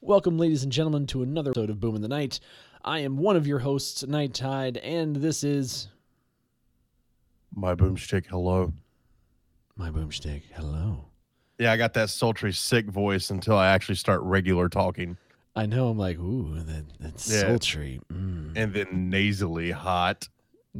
[0.00, 2.40] Welcome, ladies and gentlemen, to another episode of Boom in the Night.
[2.84, 5.88] I am one of your hosts, Night Tide, and this is
[7.54, 8.72] My boomstick, hello.
[9.76, 10.42] my boomstick.
[10.54, 11.06] Hello.
[11.58, 15.16] Yeah, I got that sultry, sick voice until I actually start regular talking,
[15.56, 17.40] I know I'm like, ooh, that, that's Yeah.
[17.40, 18.00] sultry.
[18.12, 18.52] Mm.
[18.56, 20.28] and then nasally hot.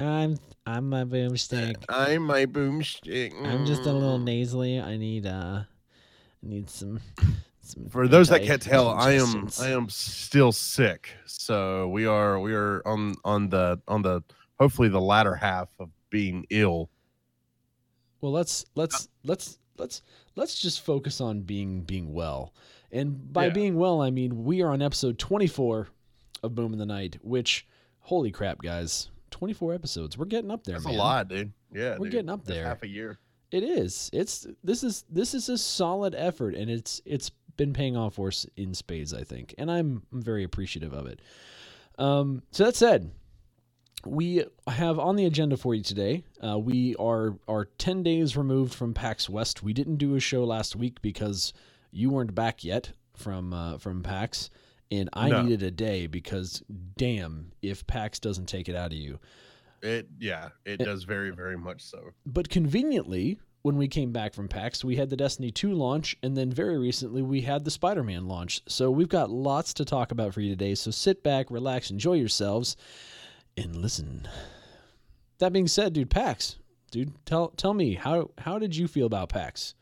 [0.00, 0.36] I'm
[0.66, 1.76] I'm my boomstick.
[1.88, 3.32] I'm my boomstick.
[3.46, 4.24] I'm just a little Mm.
[4.24, 4.78] nasally.
[4.80, 5.66] I need uh, I
[6.42, 7.00] need some.
[7.90, 9.48] For those that can't tell, I am.
[9.60, 11.10] I am still sick.
[11.26, 14.22] So we are we are on on the on the
[14.58, 16.90] hopefully the latter half of being ill.
[18.20, 20.02] Well, let's let's let's let's
[20.36, 22.54] let's just focus on being being well.
[22.90, 23.52] And by Yeah.
[23.52, 25.88] being well, I mean we are on episode 24
[26.42, 27.66] of Boom in the Night, which
[28.00, 29.08] holy crap, guys.
[29.30, 30.18] 24 episodes.
[30.18, 30.94] We're getting up there, That's man.
[30.94, 31.52] a lot, dude.
[31.72, 32.12] Yeah, We're dude.
[32.12, 32.66] getting up That's there.
[32.66, 33.18] Half a year.
[33.50, 34.10] It is.
[34.12, 38.28] It's this is this is a solid effort and it's it's been paying off for
[38.28, 39.54] us in spades, I think.
[39.58, 41.20] And I'm, I'm very appreciative of it.
[41.98, 43.10] Um, so that said,
[44.04, 46.24] we have on the agenda for you today.
[46.44, 49.62] Uh, we are are ten days removed from PAX West.
[49.62, 51.52] We didn't do a show last week because
[51.92, 54.50] you weren't back yet from uh, from PAX,
[54.90, 55.42] and I No.
[55.42, 56.62] needed a day because
[56.96, 59.20] damn if PAX doesn't take it out of you.
[59.82, 62.10] It yeah, it It- does very very much so.
[62.26, 66.36] But conveniently, when we came back from PAX, we had the Destiny 2 launch, and
[66.36, 68.60] then very recently we had the Spider Man launch.
[68.66, 70.74] So we've got lots to talk about for you today.
[70.74, 72.76] So sit back, relax, enjoy yourselves,
[73.56, 74.26] and listen.
[75.38, 76.58] That being said, dude, PAX,
[76.90, 79.74] dude, tell tell me how how did you feel about PAX?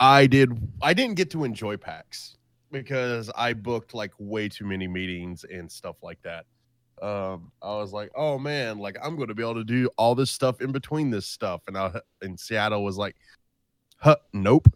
[0.00, 0.52] I did.
[0.80, 2.36] I didn't get to enjoy PAX
[2.70, 6.46] because I booked like way too many meetings and stuff like that.
[7.02, 10.14] Um, I was like, oh man, like I'm going to be able to do all
[10.14, 13.16] this stuff in between this stuff, and I in Seattle was like,
[13.98, 14.68] huh, nope.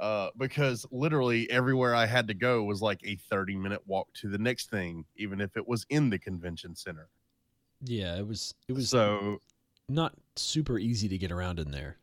[0.00, 4.28] Uh, because literally everywhere I had to go was like a 30 minute walk to
[4.28, 7.08] the next thing, even if it was in the convention center.
[7.82, 9.40] Yeah, it was it was So
[9.88, 11.98] not super easy to get around in there.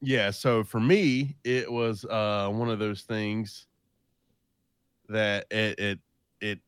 [0.00, 3.66] yeah so for me it was uh one of those things
[5.08, 5.98] that it it
[6.40, 6.58] it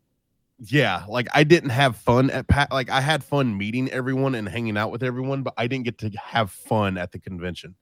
[0.58, 4.48] yeah like i didn't have fun at pat like i had fun meeting everyone and
[4.48, 7.74] hanging out with everyone but i didn't get to have fun at the convention.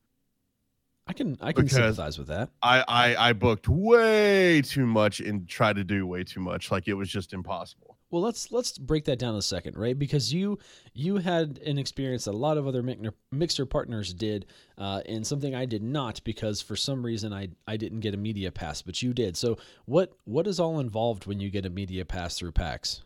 [1.07, 2.49] I can I can Because- sympathize with that.
[2.63, 6.71] i i i booked way too much and tried to do way too much.
[6.71, 9.99] Like it was just impossible Well, let's let's break that down a second, right?
[9.99, 10.59] Because you
[10.93, 14.47] you had an experience that a lot of other mixer, mixer partners did,
[14.79, 18.19] uh, and something I did not because for some reason I I didn't get a
[18.19, 19.37] media pass, but you did.
[19.37, 23.03] So what what is all involved when you get a media pass through PAX?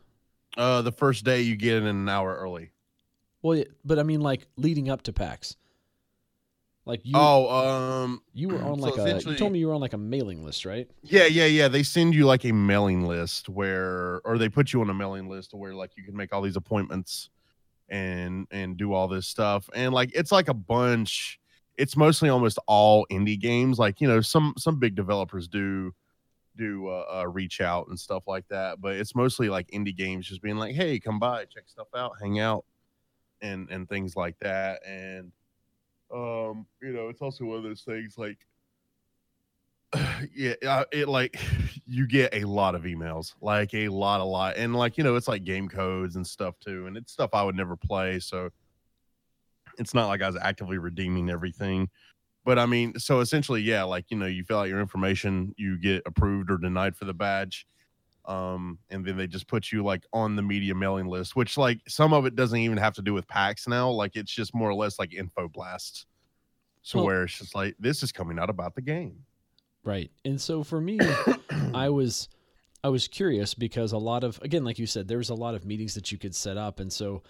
[0.56, 2.70] uh the first day you get in an hour early
[3.42, 5.56] Well, but I mean like leading up to PAX.
[6.88, 9.74] Like you oh um you were on so like a you told me you were
[9.74, 10.88] on like a mailing list, right?
[11.02, 11.68] Yeah, yeah, yeah.
[11.68, 15.28] They send you like a mailing list where, or they put you on a mailing
[15.28, 17.28] list where like you can make all these appointments
[17.90, 19.68] and and do all this stuff.
[19.74, 21.38] And like it's like a bunch.
[21.76, 23.78] It's mostly almost all indie games.
[23.78, 25.92] Like you know, some some big developers do
[26.56, 30.26] do uh, uh, reach out and stuff like that, but it's mostly like indie games,
[30.26, 32.64] just being like, hey, come by, check stuff out, hang out,
[33.42, 34.80] and and things like that.
[34.86, 35.32] And
[36.12, 38.38] um, you know, it's also one of those things like
[40.34, 41.38] yeah it like
[41.86, 45.16] you get a lot of emails like a lot a lot and like you know
[45.16, 48.50] it's like game codes and stuff too and it's stuff i would never play so
[49.78, 51.88] it's not like i was actively redeeming everything
[52.44, 55.78] but i mean so essentially yeah like you know you fill out your information you
[55.78, 57.66] get approved or denied for the badge
[58.28, 61.80] um and then they just put you like on the media mailing list which like
[61.88, 64.68] some of it doesn't even have to do with PAX now like it's just more
[64.68, 66.06] or less like info blasts
[66.82, 69.24] so Well- where it's just like this is coming out about the game
[69.84, 70.10] Right.
[70.24, 70.98] And so for me,
[71.74, 72.28] I was
[72.84, 75.54] I was curious because a lot of again, like you said, there was a lot
[75.54, 77.22] of meetings that you could set up, and so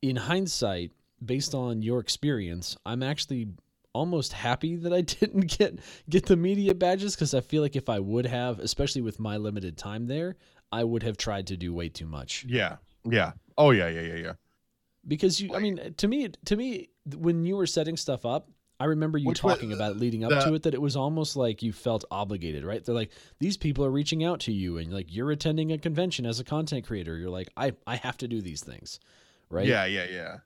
[0.00, 0.92] in hindsight,
[1.22, 3.48] based on your experience, I'm actually
[3.94, 5.78] almost happy that I didn't get
[6.10, 9.38] get the media badges because I feel like if I would have, especially with my
[9.38, 10.36] limited time there,
[10.70, 12.44] I would have tried to do way too much.
[12.46, 12.76] Yeah.
[13.08, 13.32] Yeah.
[13.56, 14.32] Oh yeah, yeah, yeah, yeah.
[15.06, 18.50] Because you, I mean, to me, to me, when you were setting stuff up,
[18.80, 20.80] I remember you Which was- talking about it leading up the- to it that it
[20.80, 22.82] was almost like you felt obligated, right?
[22.84, 26.26] They're like, these people are reaching out to you, and like you're attending a convention
[26.26, 27.16] as a content creator.
[27.16, 28.98] You're like, I, I have to do these things,
[29.50, 29.66] right?
[29.66, 30.36] Yeah, yeah, yeah.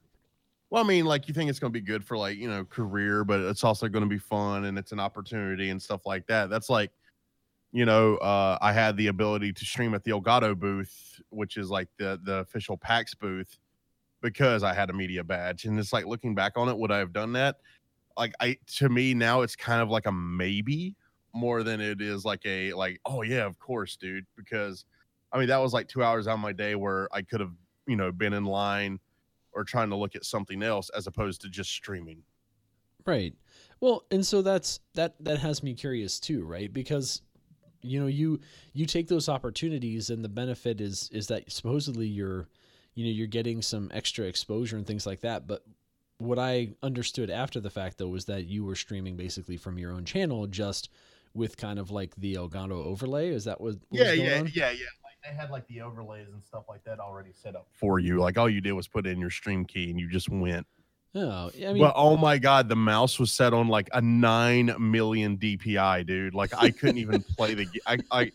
[0.71, 2.65] Well, I mean, like you think it's going to be good for like, you know,
[2.65, 6.27] career, but it's also going to be fun and it's an opportunity and stuff like
[6.27, 6.51] that.
[6.51, 6.91] That's like,
[7.73, 11.71] you know, uh, I had the ability to stream at the Elgato booth, which is
[11.71, 13.59] like the the official PAX booth,
[14.23, 15.65] because I had a media badge.
[15.67, 17.57] And it's like looking back on it, would I have done that?
[18.17, 20.97] Like I to me now it's kind of like a maybe
[21.35, 24.85] more than it is like a like oh yeah of course dude because
[25.33, 27.53] I mean that was like two hours out of my day where I could have
[27.87, 28.99] you know been in line
[29.59, 32.23] or trying to look at something else as opposed to just streaming.
[33.05, 33.35] Right.
[33.81, 36.73] Well, and so that's that that has me curious too, right?
[36.73, 37.23] Because
[37.83, 38.41] you know, you
[38.73, 42.49] you take those opportunities and the benefit is is that supposedly you're
[42.95, 45.65] you know, you're getting some extra exposure and things like that, but
[46.19, 49.93] what I understood after the fact though was that you were streaming basically from your
[49.93, 50.89] own channel just
[51.35, 53.29] with kind of like the Elgato overlay.
[53.29, 53.75] Is that what?
[53.89, 54.51] what yeah, yeah, on?
[54.53, 54.87] yeah, yeah.
[55.29, 58.19] Like they had like the overlays and stuff like that already set up for you.
[58.19, 60.67] Like all you did was put in your stream key and you just went.
[61.15, 64.75] Oh, I mean, but oh my god, the mouse was set on like a nine
[64.79, 66.35] million DPI, dude.
[66.35, 67.65] Like I couldn't even play the.
[67.65, 68.33] ga- I, I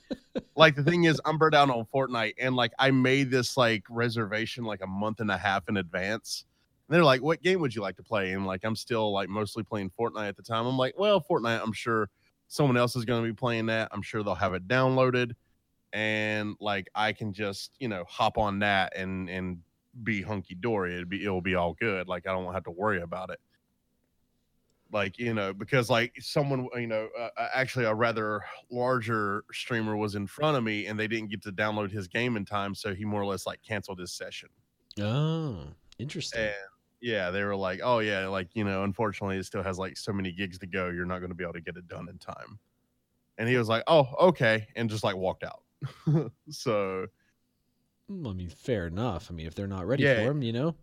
[0.56, 3.84] like the thing is, I'm burnt out on Fortnite, and like I made this like
[3.90, 6.45] reservation like a month and a half in advance.
[6.90, 9.30] And they're like, "What game would you like to play?" And like I'm still like
[9.30, 10.66] mostly playing Fortnite at the time.
[10.66, 12.10] I'm like, "Well, Fortnite, I'm sure
[12.48, 13.90] someone else is going to be playing that.
[13.92, 15.34] I'm sure they'll have it downloaded,
[15.94, 19.60] and like I can just you know hop on that and and
[20.04, 20.95] be hunky dory.
[20.95, 22.07] It'd be it'll be all good.
[22.07, 23.40] Like I don't have to worry about it.
[24.92, 29.95] Like you know, because like someone you know, uh, uh, actually a rather larger streamer
[29.95, 32.75] was in front of me, and they didn't get to download his game in time,
[32.75, 34.50] so he more or less like canceled his session.
[35.00, 35.68] oh,
[35.98, 36.42] interesting.
[36.42, 36.54] And
[37.01, 40.13] yeah, they were like, "Oh yeah, like you know, unfortunately, it still has like so
[40.13, 40.90] many gigs to go.
[40.90, 42.60] You're not going to be able to get it done in time."
[43.40, 45.62] And he was like, "Oh, okay," and just like walked out.
[46.50, 47.07] so
[48.12, 49.27] Mm, I mean, fair enough.
[49.31, 50.24] I mean, if they're not ready Yeah.
[50.25, 50.75] for him, you know.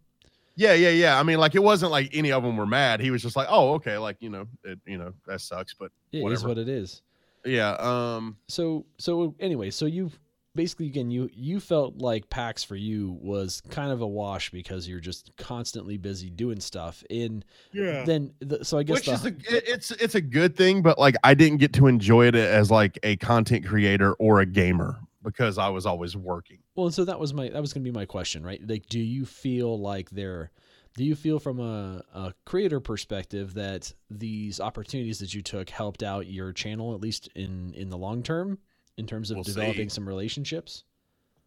[0.56, 1.18] Yeah, yeah, yeah.
[1.20, 3.00] I mean, like it wasn't like any of them were mad.
[3.00, 5.92] He was just like, "Oh, okay, like you know, it, you know, that sucks." But
[6.12, 6.48] It is Whatever.
[6.48, 7.02] what it is.
[7.44, 10.10] yeah, um, So so anyway, so you
[10.54, 14.88] basically again you you felt like PAX for you was kind of a wash because
[14.88, 17.04] you're just constantly busy doing stuff.
[17.08, 18.04] In yeah.
[18.04, 20.98] then the, so I guess Which the, is a, it's it's a good thing, but
[20.98, 25.00] like I didn't get to enjoy it as like a content creator or a gamer
[25.22, 26.58] because I was always working.
[26.74, 28.60] Well, and so that was my that was going to be my question, right?
[28.66, 30.50] Like, do you feel like there,
[30.96, 36.02] do you feel from a, a creator perspective that these opportunities that you took helped
[36.02, 38.58] out your channel at least in in the long term
[39.00, 39.94] in terms of We'll developing see.
[39.94, 40.84] some relationships?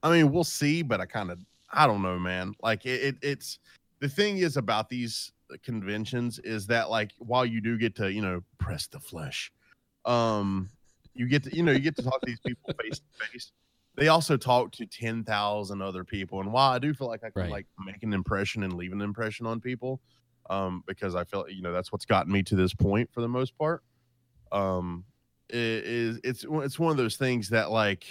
[0.01, 1.39] I mean, we'll see, but I kind of
[1.71, 2.53] I don't know, man.
[2.61, 3.59] Like it, it it's
[4.01, 5.31] the thing is about these
[5.63, 9.51] conventions is that like while you do get to, you know, press the flesh,
[10.03, 10.69] um
[11.13, 13.51] you get to you know, you get to talk to these people face to face.
[13.95, 17.44] They also talk to 10,000 other people and while I do feel like I can
[17.44, 17.51] Right.
[17.51, 20.01] like make an impression and leave an impression on people
[20.50, 23.29] um because I feel you know that's what's gotten me to this point for the
[23.29, 23.83] most part.
[24.51, 25.05] Um
[25.50, 28.06] is it's it's one of those things that like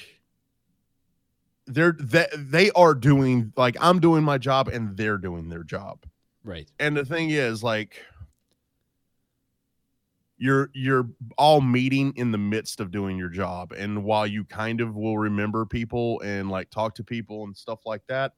[1.67, 6.05] they're that they are doing like I'm doing my job and they're doing their job.
[6.45, 6.69] Right.
[6.79, 8.03] And the thing is like
[10.39, 11.09] you're you're
[11.39, 15.17] all meeting in the midst of doing your job and while you kind of will
[15.17, 18.33] remember people and like talk to people and stuff like that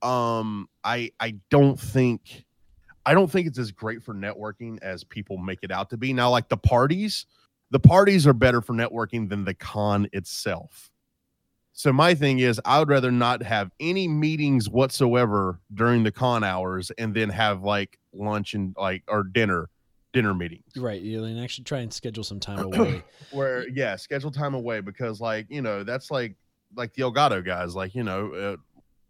[0.00, 2.46] um I I don't think
[3.08, 6.12] I don't think it's as great for networking as people make it out to be.
[6.12, 7.24] Now like the parties,
[7.70, 10.90] the parties are better for networking than the con itself.
[11.72, 16.42] So my thing is, I would rather not have any meetings whatsoever during the con
[16.42, 19.70] hours, and then have like lunch and like or dinner,
[20.12, 20.64] dinner meetings.
[20.76, 21.00] Right.
[21.00, 23.04] You and actually try and schedule some time away.
[23.30, 26.34] Where yeah, schedule time away because like you know that's like
[26.74, 27.76] like the Elgato guys.
[27.76, 28.56] Like you know, uh,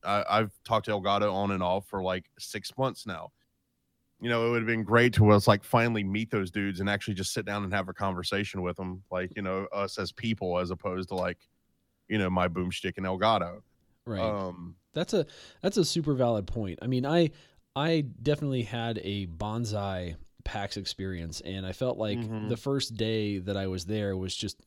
[0.06, 3.30] I, I've talked to Elgato on and off for like six months now.
[4.20, 6.90] You know, it would have been great to us like finally meet those dudes and
[6.90, 10.10] actually just sit down and have a conversation with them, like you know us as
[10.12, 11.38] people as opposed to like
[12.08, 13.62] you know my boomstick and Elgato.
[14.06, 14.36] Right.
[14.48, 15.26] Um, That's a
[15.62, 16.78] that's a super valid point.
[16.82, 17.30] I mean, I
[17.76, 22.48] I definitely had a bonsai PAX experience, and I felt like Mhm.
[22.48, 24.62] the first day that I was there was just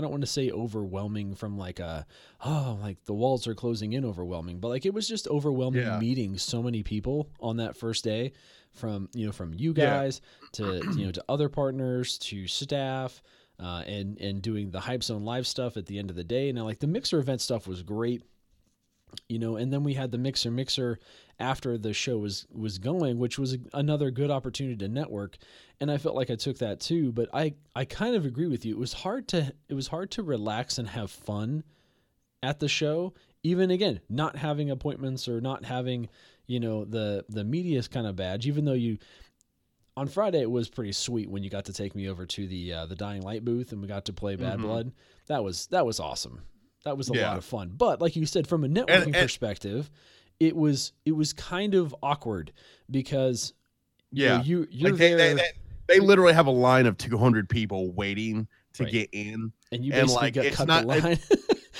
[0.00, 2.06] I don't want to say overwhelming from like a
[2.42, 5.98] oh like the walls are closing in overwhelming, but like it was just overwhelming Yeah.
[5.98, 8.32] meeting so many people on that first day
[8.72, 9.84] from you know from you Yeah.
[9.90, 13.20] guys to you know to other partners to staff
[13.58, 16.50] uh, and and doing the hype zone live stuff at the end of the day.
[16.52, 18.22] Now like the mixer event stuff was great
[19.28, 20.98] you know and then we had the mixer mixer
[21.40, 25.36] after the show was was going which was another good opportunity to network.
[25.80, 28.64] And i felt like i took that too but i i kind of agree with
[28.64, 28.74] you.
[28.74, 31.64] It was hard to it was hard to relax and have fun
[32.42, 36.08] at the show even again not having appointments or not having
[36.46, 38.98] you know the the media's kind of badge even though you
[39.96, 42.72] on friday it was pretty sweet when you got to take me over to the
[42.72, 44.62] uh, the dying light booth and we got to play bad Mhm.
[44.62, 44.92] blood.
[45.26, 46.42] That was that was awesome.
[46.84, 47.28] That was a Yeah.
[47.28, 47.72] lot of fun.
[47.76, 49.90] But like you said from a networking and- perspective
[50.40, 52.52] it was it was kind of awkward
[52.90, 53.52] because
[54.10, 55.50] you know, yeah, you you're like they, there they, they,
[55.86, 58.92] they literally have a line of 200 people waiting to Right.
[58.92, 59.52] get in.
[59.70, 61.18] and you and, basically like, got it's cut not- the line.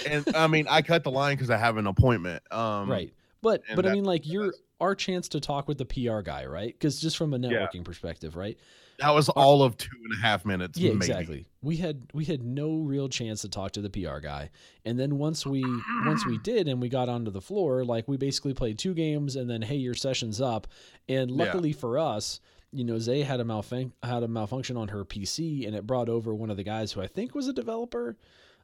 [0.09, 2.43] And I mean, I cut the line because I have an appointment.
[2.51, 3.13] Um, right.
[3.43, 6.73] But but I mean like you're our chance to talk with the PR guy, right?
[6.73, 8.59] Because just from a networking perspective, right?
[9.01, 10.79] That was all of two and a half minutes.
[10.79, 10.97] Yeah, maybe.
[10.99, 11.47] exactly.
[11.63, 14.51] We had we had no real chance to talk to the PR guy,
[14.85, 15.63] and then once we
[16.05, 19.37] once we did and we got onto the floor, like we basically played two games,
[19.37, 20.67] and then hey, your session's up.
[21.09, 21.45] And Yeah.
[21.45, 22.41] luckily for us,
[22.73, 26.09] you know, Zay had a malfun- had a malfunction on her PC, and it brought
[26.09, 28.17] over one of the guys who I think was a developer.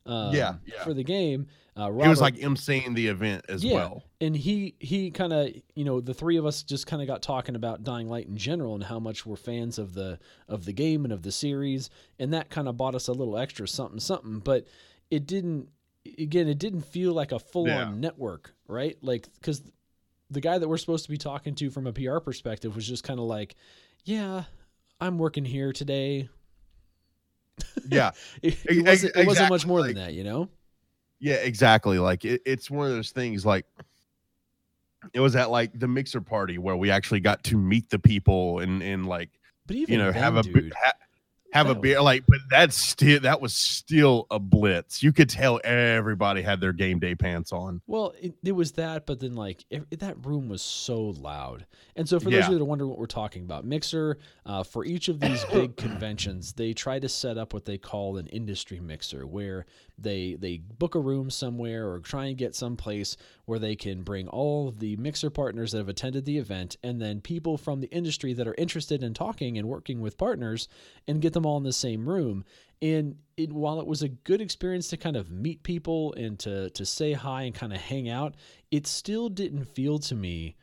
[0.06, 0.84] Um, Yeah, yeah.
[0.84, 1.46] For the game,
[1.76, 4.02] uh, He was Robert- like emceeing the event as yeah, well.
[4.20, 7.22] and he he kind of you know the three of us just kind of got
[7.22, 10.72] talking about Dying Light in general and how much we're fans of the of the
[10.72, 14.00] game and of the series, and that kind of bought us a little extra something
[14.00, 14.38] something.
[14.38, 14.66] But
[15.10, 15.68] it didn't.
[16.18, 17.90] Again, it didn't feel like a full on Yeah.
[17.98, 18.96] network, right?
[19.02, 19.60] Like because
[20.30, 23.02] the guy that we're supposed to be talking to from a PR perspective was just
[23.04, 23.54] kind of like,
[24.04, 24.44] yeah.
[24.98, 26.28] I'm working here today.
[27.88, 28.10] Yeah,
[28.42, 30.48] It, it wasn't, it wasn't much more like- than that, you know?
[31.20, 31.98] yeah, exactly.
[31.98, 33.46] Like it, it's one of those things.
[33.46, 33.64] Like
[35.14, 38.58] it was at like the mixer party where we actually got to meet the people
[38.58, 39.30] and and like
[39.66, 40.92] But even you know then, have a dude, ha-
[41.56, 42.00] have a that beer.
[42.02, 45.02] Like, but that's still that was still a blitz.
[45.02, 47.80] You could tell everybody had their game day pants on.
[47.86, 52.08] Well, it, it was that, but then like ev- that room was so loud, and
[52.08, 52.46] so for those Yeah.
[52.46, 55.76] of you that wonder what we're talking about, Mixer uh, for each of these big
[55.86, 59.66] conventions, they try to set up what they call an industry mixer, where
[59.98, 64.02] they they book a room somewhere or try and get some place where they can
[64.02, 67.80] bring all of the mixer partners that have attended the event, and then people from
[67.80, 70.68] the industry that are interested in talking and working with partners,
[71.08, 72.44] and get them all in the same room.
[72.82, 76.70] And it, while it was a good experience to kind of meet people and to
[76.70, 78.34] to say hi and kind of hang out,
[78.70, 80.56] it still didn't feel to me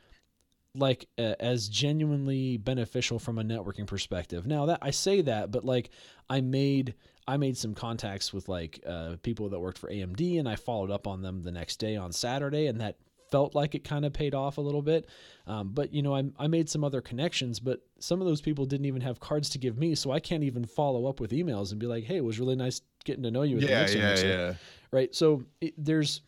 [0.75, 4.47] like uh, as genuinely beneficial from a networking perspective.
[4.47, 5.89] Now that I say that, but like
[6.29, 6.95] I made
[7.27, 10.91] I made some contacts with like uh, people that worked for AMD, and I followed
[10.91, 12.97] up on them the next day on Saturday, and that
[13.33, 15.09] felt like it kind of paid off a little bit.
[15.47, 18.65] Um, but you know, I, I made some other connections, but some of those people
[18.65, 21.71] didn't even have cards to give me, so I can't even follow up with emails
[21.71, 24.27] and be like, "Hey, it was really nice getting to know you." Yeah, yeah, Mixer."
[24.27, 24.53] yeah.
[24.91, 26.21] right so it, there's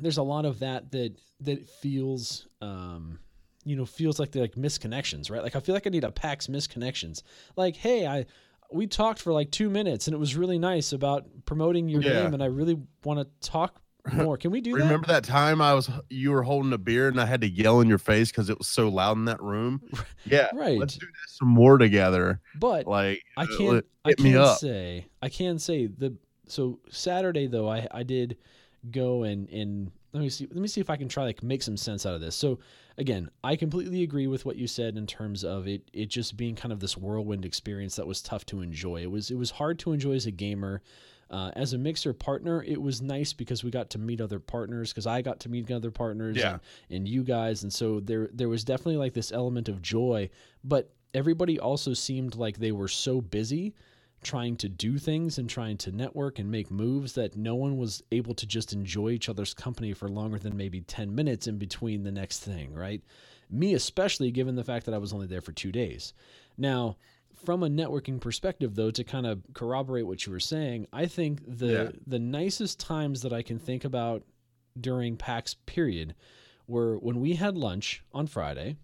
[0.00, 3.18] there's a lot of that that that feels um
[3.64, 6.10] you know feels like they're like misconnections right like i feel like i need a
[6.10, 7.22] pax misconnections
[7.56, 8.24] like hey i
[8.72, 12.12] we talked for like two minutes and it was really nice about promoting your Yeah.
[12.22, 13.80] game and i really want to talk
[14.12, 17.08] more can we do that Remember that time I was you were holding a beer
[17.08, 19.40] and I had to yell in your face because it was so loud in that
[19.42, 19.80] room?
[20.24, 22.40] Yeah, right let's do this some more together.
[22.54, 23.86] but Like I uh, can't.
[24.04, 24.58] I can up.
[24.58, 25.06] say.
[25.20, 26.14] I can say the.
[26.46, 28.36] So Saturday though, I I did
[28.90, 30.46] go and and let me see.
[30.46, 32.36] Let me see if I can try like make some sense out of this.
[32.36, 32.58] So
[32.98, 35.82] again, I completely agree with what you said in terms of it.
[35.92, 39.02] It just being kind of this whirlwind experience that was tough to enjoy.
[39.02, 40.82] It was it was hard to enjoy as a gamer.
[41.32, 44.90] Uh, as a mixer partner, it was nice because we got to meet other partners.
[44.92, 46.58] Because I got to meet other partners, Yeah.
[46.90, 50.28] and, and you guys, and so there there was definitely like this element of joy.
[50.62, 53.74] But everybody also seemed like they were so busy
[54.22, 58.02] trying to do things and trying to network and make moves that no one was
[58.12, 62.04] able to just enjoy each other's company for longer than maybe 10 minutes in between
[62.04, 63.02] the next thing, right?
[63.50, 66.14] Me, especially given the fact that I was only there for two days.
[66.56, 66.96] Now,
[67.44, 71.40] from a networking perspective, though, to kind of corroborate what you were saying, I think
[71.46, 71.90] the Yeah.
[72.06, 74.22] the nicest times that I can think about
[74.80, 76.14] during PAX period
[76.66, 78.76] were when we had lunch on Friday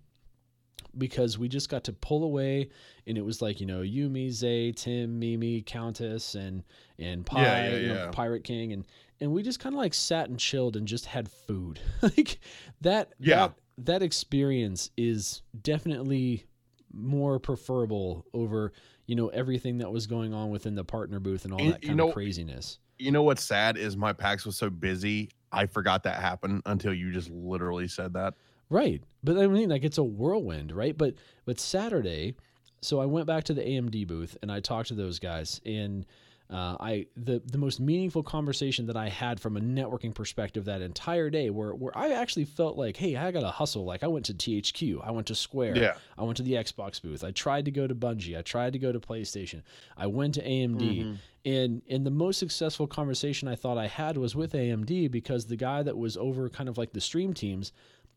[0.96, 2.68] because we just got to pull away
[3.06, 6.62] and it was like you know you me zay tim mimi countess and
[6.98, 8.86] and pie Yeah, yeah, you know, pirate king and
[9.20, 12.38] and we just kind of like sat and chilled and just had food like
[12.80, 13.48] that Yeah.
[13.48, 16.46] that that experience is definitely
[16.92, 18.72] more preferable over
[19.06, 21.82] you know everything that was going on within the partner booth and all And that
[21.82, 25.30] kind know- of craziness You know what's sad is my PAX was so busy.
[25.52, 28.34] I forgot that happened until you just literally said that.
[28.70, 29.02] Right.
[29.22, 30.96] But I mean like it's a whirlwind, right?
[30.98, 31.14] But
[31.46, 32.34] but Saturday,
[32.82, 36.04] so I went back to the AMD booth and I talked to those guys and
[36.50, 40.80] uh, I the the most meaningful conversation that I had from a networking perspective that
[40.80, 43.84] entire day, where where I actually felt like, hey, I got to hustle.
[43.84, 45.94] Like I went to THQ, I went to Square, Yeah.
[46.16, 48.78] I went to the Xbox booth, I tried to go to Bungie, I tried to
[48.78, 49.62] go to PlayStation,
[49.96, 51.16] I went to AMD, Mhm.
[51.44, 55.56] and and the most successful conversation I thought I had was with AMD because the
[55.56, 57.72] guy that was over kind of like the stream teams,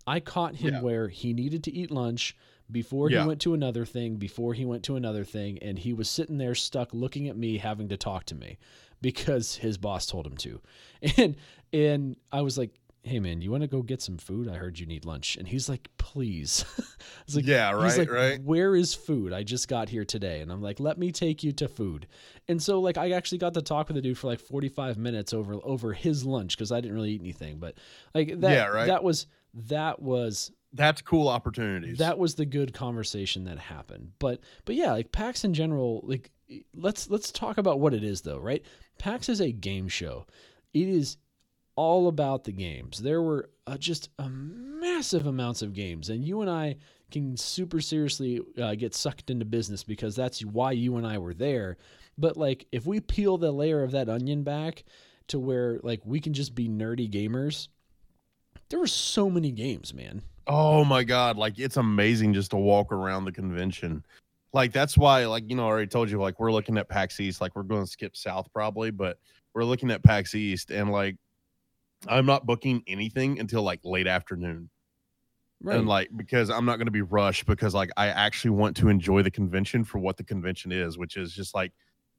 [0.07, 0.81] I caught him Yeah.
[0.81, 2.35] where he needed to eat lunch
[2.71, 6.09] before he went to another thing, before he went to another thing, and he was
[6.09, 8.57] sitting there stuck looking at me having to talk to me
[9.01, 10.61] because his boss told him to.
[11.17, 11.35] And
[11.73, 12.71] and I was like
[13.03, 14.47] "Hey man, you want to go get some food?
[14.47, 16.63] I heard you need lunch." And he's like, "Please."
[17.25, 18.41] It's like, Yeah, right, like, right.
[18.43, 19.33] Where is food?
[19.33, 22.07] I just got here today, and I'm like, "Let me take you to food."
[22.47, 25.33] And so like I actually got to talk with the dude for like 45 minutes
[25.33, 27.75] over over his lunch because I didn't really eat anything, but
[28.13, 28.87] like that Yeah, right.
[28.87, 31.97] that was that was That's cool opportunities.
[31.97, 34.11] that was the good conversation that happened.
[34.19, 36.31] But but yeah like pax in general like
[36.73, 38.63] let's let's talk about what it is though right?
[38.99, 40.25] Pax is a game show.
[40.73, 41.17] It is
[41.75, 42.99] all about the games.
[42.99, 46.75] There were uh, just a massive amounts of games and you and i
[47.11, 51.33] can super seriously uh, get sucked into business because that's why you and i were
[51.33, 51.77] there.
[52.17, 54.83] But like if we peel the layer of that onion back
[55.27, 57.67] to where like we can just be nerdy gamers
[58.69, 62.91] there were so many games man Oh my god, like it's amazing just to walk
[62.91, 64.03] around the convention.
[64.53, 67.19] Like that's why, like you know, I already told you, like we're looking at PAX
[67.19, 69.17] East, like we're going to skip South probably, but
[69.53, 71.15] we're looking at PAX East, and like
[72.07, 74.69] I'm not booking anything until like late afternoon,
[75.65, 78.89] and like because I'm not going to be rushed because like I actually want to
[78.89, 81.71] enjoy the convention for what the convention is, which is just like,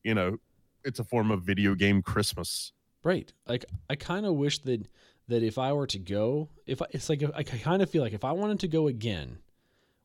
[0.04, 0.38] you know,
[0.84, 2.72] it's a form of video game Christmas.
[3.02, 3.32] Right.
[3.46, 4.86] Like I kind of wish that
[5.28, 8.12] that if I were to go, if I, it's like I kind of feel like
[8.12, 9.38] if I wanted to go again,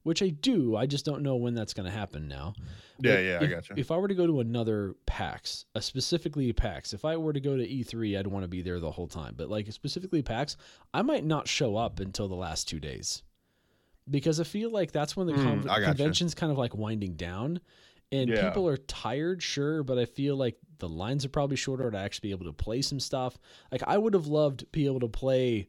[0.03, 2.53] which I do, I just don't know when that's going to happen now.
[2.99, 3.73] Yeah, But yeah, if, I gotcha.
[3.77, 7.39] If I were to go to another PAX, uh, specifically PAX, if I were to
[7.41, 9.33] go to E3, I'd want to be there the whole time.
[9.37, 10.55] But like specifically PAX,
[10.93, 13.23] I might not show up until the last two days
[14.09, 17.59] because I feel like that's when the Mm, con- convention's kind of like winding down.
[18.11, 18.49] And Yeah.
[18.49, 22.29] people are tired, sure, but I feel like the lines are probably shorter to actually
[22.29, 23.37] be able to play some stuff.
[23.71, 25.67] Like I would have loved to be able to play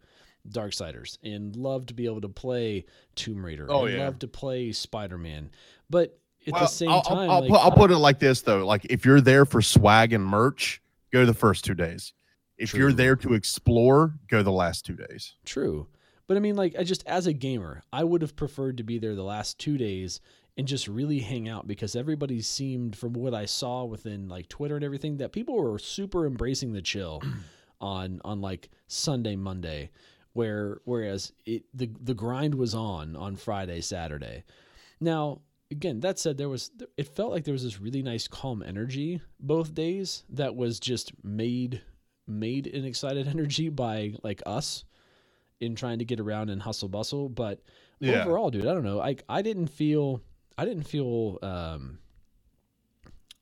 [0.48, 4.04] Darksiders and loved to be able to play Tomb Raider Oh, and yeah.
[4.04, 5.50] love to play Spider Man.
[5.90, 8.18] But at Well, the same I'll, time, I'll, I'll like, put, I'll put it like
[8.18, 10.80] this though: like if you're there for swag and merch,
[11.12, 12.12] go the first two days.
[12.56, 15.34] If you're there to explore, go the last two days.
[15.44, 15.86] True.
[16.26, 18.98] But I mean, like, I just, as a gamer, I would have preferred to be
[18.98, 20.20] there the last two days
[20.58, 24.74] and just really hang out because everybody seemed, from what I saw within like Twitter
[24.74, 27.22] and everything, that people were super embracing the chill
[27.80, 29.90] on, on like Sunday, Monday,
[30.32, 34.42] where, whereas it, the, the grind was on on Friday, Saturday.
[35.00, 38.62] Now, again, that said, there was, it felt like there was this really nice calm
[38.66, 41.82] energy both days that was just made,
[42.26, 44.84] made an excited energy by like us
[45.60, 47.28] in trying to get around and hustle bustle.
[47.28, 47.60] But
[48.00, 48.22] Yeah.
[48.22, 49.00] overall, dude, I don't know.
[49.00, 50.20] I I didn't feel
[50.58, 51.98] I didn't feel um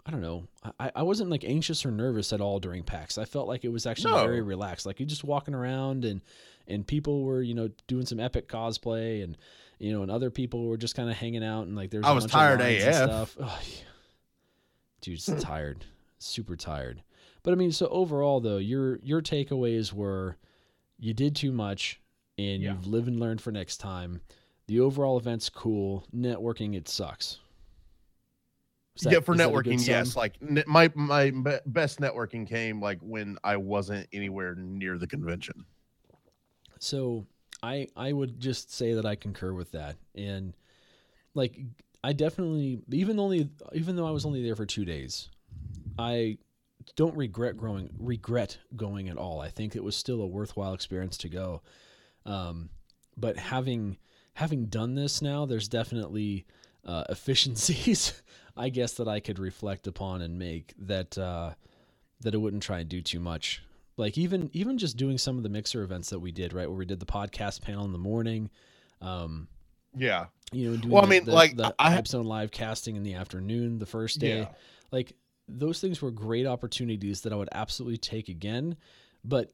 [0.05, 0.46] I don't know.
[0.79, 3.18] I, I wasn't like anxious or nervous at all during PAX.
[3.18, 4.22] I felt like it was actually No.
[4.22, 4.87] very relaxed.
[4.87, 6.20] Like you just walking around and
[6.68, 9.37] and people were, you know, doing some epic cosplay and
[9.79, 12.12] you know, and other people were just kind of hanging out and like there's I
[12.12, 13.31] a was tired of lines and AF.
[13.31, 13.37] stuff.
[13.40, 13.83] Ugh, yeah.
[15.00, 15.85] Dude, just tired.
[16.18, 17.02] Super tired.
[17.42, 20.37] But I mean, so overall though, your your takeaways were
[20.98, 22.00] you did too much
[22.38, 22.72] and Yeah.
[22.74, 24.20] you've lived and learned for next time.
[24.68, 26.07] The overall event's cool.
[26.14, 27.38] Networking, it sucks.
[29.02, 30.16] That- yeah, for networking, yes.
[30.16, 35.66] Like my my be- best networking came like when I wasn't anywhere near the convention.
[36.79, 37.26] So
[37.62, 39.96] I I would just say that I concur with that.
[40.14, 40.55] And
[41.35, 41.59] like
[42.02, 45.29] I definitely even only even though I was only there for 2 days,
[45.98, 46.38] I
[46.94, 49.40] don't regret growing regret going at all.
[49.40, 51.61] I think it was still a worthwhile experience to go.
[52.24, 52.70] Um
[53.18, 53.98] but having
[54.37, 56.46] having done this now, there's definitely
[56.85, 58.22] uh, efficiencies,
[58.57, 61.53] I guess, that I could reflect upon and make that uh,
[62.20, 63.62] that I wouldn't try and do too much.
[63.96, 66.77] Like even even just doing some of the mixer events that we did, right, where
[66.79, 68.51] we did the podcast panel in the morning,
[69.01, 69.49] um,
[69.96, 70.27] Yeah.
[70.53, 73.14] you know, Well, I mean, the, like, the I- Hype Zone live casting in the
[73.14, 74.49] afternoon the first day, Yeah.
[74.92, 75.14] like
[75.49, 78.77] those things were great opportunities that I would absolutely take again.
[79.25, 79.51] But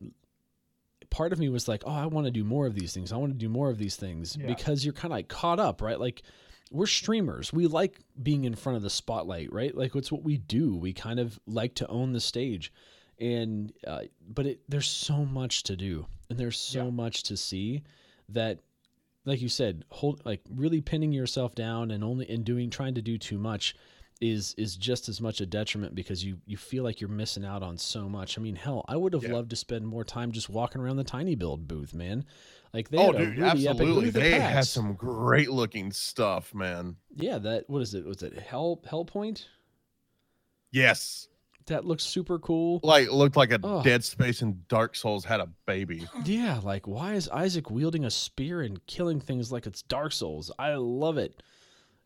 [1.13, 3.13] part of me was like, oh, I want to do more of these things.
[3.13, 4.47] I want to do more of these things Yeah.
[4.49, 6.01] because you're kind of like caught up, right?
[6.01, 6.23] Like
[6.71, 7.53] we're streamers.
[7.53, 9.77] We like being in front of the spotlight, right?
[9.77, 10.75] Like it's what we do.
[10.75, 12.73] We kind of like to own the stage.
[13.19, 16.91] And uh, but it, there's so much to do, and there's so Yeah.
[16.91, 17.83] much to see
[18.31, 18.61] that
[19.25, 23.03] like you said, hold like really pinning yourself down and only and doing trying to
[23.03, 23.77] do too much
[24.23, 27.63] is is just as much a detriment because you you feel like you're missing out
[27.63, 28.39] on so much.
[28.39, 29.33] I mean, hell, I would have Yeah.
[29.33, 32.25] loved to spend more time just walking around the tinyBuild booth, man.
[32.73, 34.11] Like they oh, had dude, really absolutely.
[34.11, 36.97] They had some great looking stuff, man.
[37.17, 38.05] Yeah, that what is it?
[38.05, 39.45] Was it Hell Hellpoint?
[40.71, 41.29] Yes.
[41.67, 42.81] That looks super cool.
[42.83, 43.83] Like looked like a Oh.
[43.83, 46.07] Dead Space and Dark Souls had a baby.
[46.25, 50.51] Yeah, like why is Isaac wielding a spear and killing things like it's Dark Souls?
[50.59, 51.41] I love it.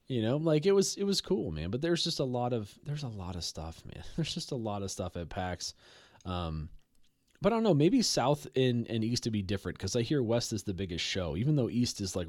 [0.08, 1.70] You know, like it was it was cool, man.
[1.70, 4.04] But there's just a lot of there's a lot of stuff, man.
[4.16, 5.74] There's just a lot of stuff at PAX.
[6.24, 6.68] Um
[7.42, 7.74] but I don't know.
[7.74, 11.04] Maybe South and, and East would be different because I hear West is the biggest
[11.04, 12.28] show, even though East is like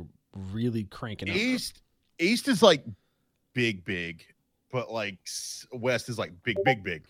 [0.51, 1.35] really cranking up.
[1.35, 1.81] East
[2.19, 2.83] East is like
[3.53, 4.25] big, big,
[4.71, 5.17] but like
[5.71, 7.03] West is like big, big, big.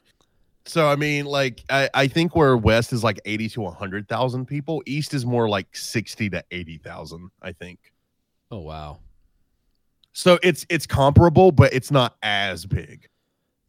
[0.66, 4.48] So I mean, like I, I think where West is like eighty to hundred thousand
[4.48, 7.32] people, East is more like sixty to eighty thousand.
[7.42, 7.80] I think.
[8.52, 9.00] Oh wow.
[10.18, 13.08] So it's it's comparable, but it's not as big.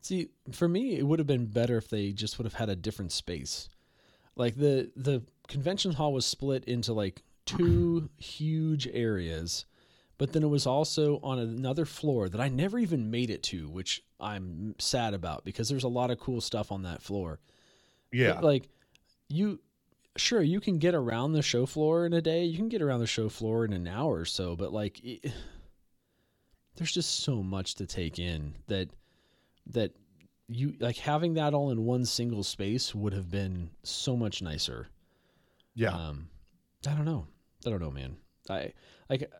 [0.00, 2.74] See, for me, it would have been better if they just would have had a
[2.74, 3.68] different space.
[4.34, 9.66] Like the the convention hall was split into like two huge areas,
[10.16, 13.68] but then it was also on another floor that I never even made it to,
[13.68, 17.40] which I'm sad about because there's a lot of cool stuff on that floor.
[18.10, 18.32] Yeah.
[18.32, 18.68] But, like
[19.28, 19.60] you
[20.16, 22.98] sure you can get around the show floor in a day you can get around
[22.98, 25.32] the show floor in an hour or so but like it,
[26.78, 28.88] there's just so much to take in that
[29.66, 29.92] that
[30.48, 34.88] you like having that all in one single space would have been so much nicer
[35.74, 35.90] yeah.
[35.90, 36.28] um
[36.86, 37.26] i don't know
[37.66, 38.16] i don't know man
[38.48, 38.72] i
[39.10, 39.30] like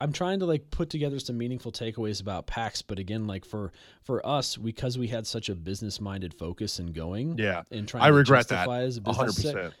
[0.00, 3.72] i'm trying to like put together some meaningful takeaways about pax but again like for
[4.02, 7.62] for us because we had such a business minded focus in going yeah.
[7.70, 8.68] and trying I to regret that.
[8.68, 9.74] as a business set, percent.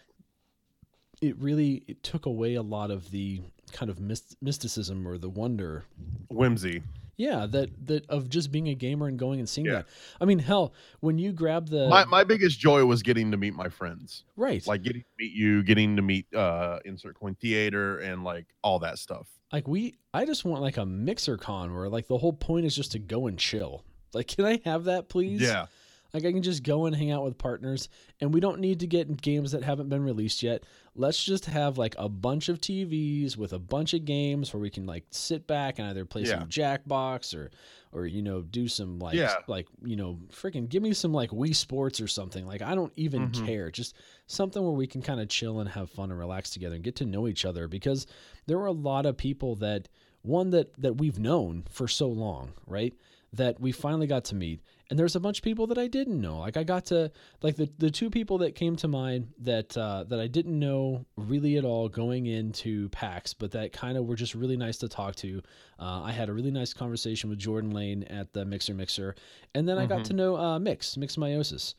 [1.20, 3.42] it really it took away a lot of the
[3.74, 5.84] kind of myst- mysticism or the wonder
[6.30, 6.82] Whimsy.
[7.16, 9.72] yeah that that of just being a gamer and going and seeing Yeah.
[9.82, 9.86] that
[10.20, 13.54] i mean hell when you grab the my my biggest joy was getting to meet
[13.54, 14.24] my friends.
[14.36, 18.46] right Like getting to meet you, getting to meet uh Insert Coin Theater and like
[18.62, 19.28] all that stuff.
[19.52, 22.74] like we i just want like a mixer con where like the whole point is
[22.74, 25.66] just to go and chill like can i have that please Yeah.
[26.14, 27.88] Like I can just go and hang out with partners
[28.20, 30.62] and we don't need to get games that haven't been released yet.
[30.94, 34.70] Let's just have like a bunch of TVs with a bunch of games where we
[34.70, 36.38] can like sit back and either play Yeah.
[36.38, 37.50] some Jackbox or
[37.92, 39.34] or you know do some like Yeah.
[39.48, 42.46] like you know freaking give me some like Wii Sports or something.
[42.46, 43.44] Like I don't even Mhm.
[43.44, 43.70] care.
[43.72, 43.94] Just
[44.28, 46.94] something where we can kind of chill and have fun and relax together and get
[46.96, 48.06] to know each other because
[48.46, 49.88] there were a lot of people that
[50.22, 52.94] one that that we've known for so long, right?
[53.32, 56.20] That we finally got to meet and there's a bunch of people that I didn't
[56.20, 56.38] know.
[56.38, 57.10] Like I got to
[57.42, 61.06] like the the two people that came to mind that uh, that I didn't know
[61.16, 64.88] really at all going into PAX, but that kind of were just really nice to
[64.88, 65.40] talk to.
[65.78, 69.14] Uh, I had a really nice conversation with Jordan Lane at the Mixer Mixer,
[69.54, 71.74] and then I got to know uh, Mix Mix Meiosis.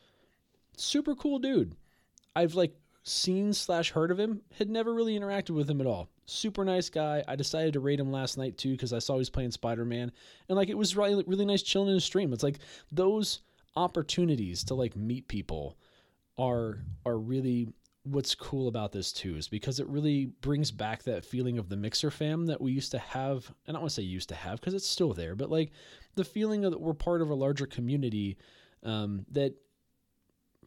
[0.77, 1.75] Super cool dude.
[2.35, 4.41] I've like seen slash heard of him.
[4.57, 6.09] Had never really interacted with him at all.
[6.25, 7.23] Super nice guy.
[7.27, 9.85] I decided to rate him last night too because I saw he was playing Spider
[9.85, 10.11] Man,
[10.49, 12.33] and like it was really really nice chilling in his stream.
[12.33, 12.59] It's like
[12.91, 13.41] those
[13.75, 15.77] opportunities to like meet people
[16.37, 17.67] are are really
[18.03, 21.75] what's cool about this too is because it really brings back that feeling of the
[21.75, 24.35] mixer fam that we used to have and i don't want to say used to
[24.35, 25.71] have because it's still there but like
[26.13, 28.37] the feeling of that we're part of a larger community
[28.83, 29.55] um, that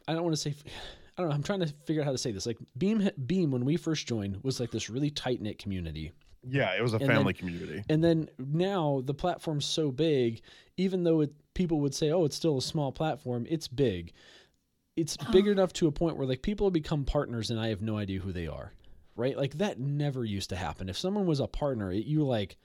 [0.09, 0.53] i don't want to say
[1.18, 3.50] i don't know i'm trying to figure out how to say this like beam beam
[3.50, 6.12] when we first joined was like this really tight knit community
[6.44, 7.83] Yeah, it was a And family community.
[7.90, 10.40] and then now the platform's so big,
[10.76, 14.12] even though it, people would say, "Oh, it's still a small platform," it's big.
[14.96, 17.98] It's big enough to a point where like people become partners, and I have no
[17.98, 18.72] idea who they are.
[19.16, 19.37] Right?
[19.37, 20.88] Like that never used to happen.
[20.88, 22.57] If someone was a partner, it, you like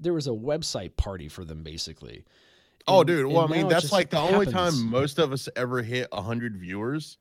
[0.00, 2.24] there was a website party for them basically.
[2.88, 3.26] Oh, dude.
[3.26, 7.18] Well, I mean, that's like the only time most of us ever hit 100 viewers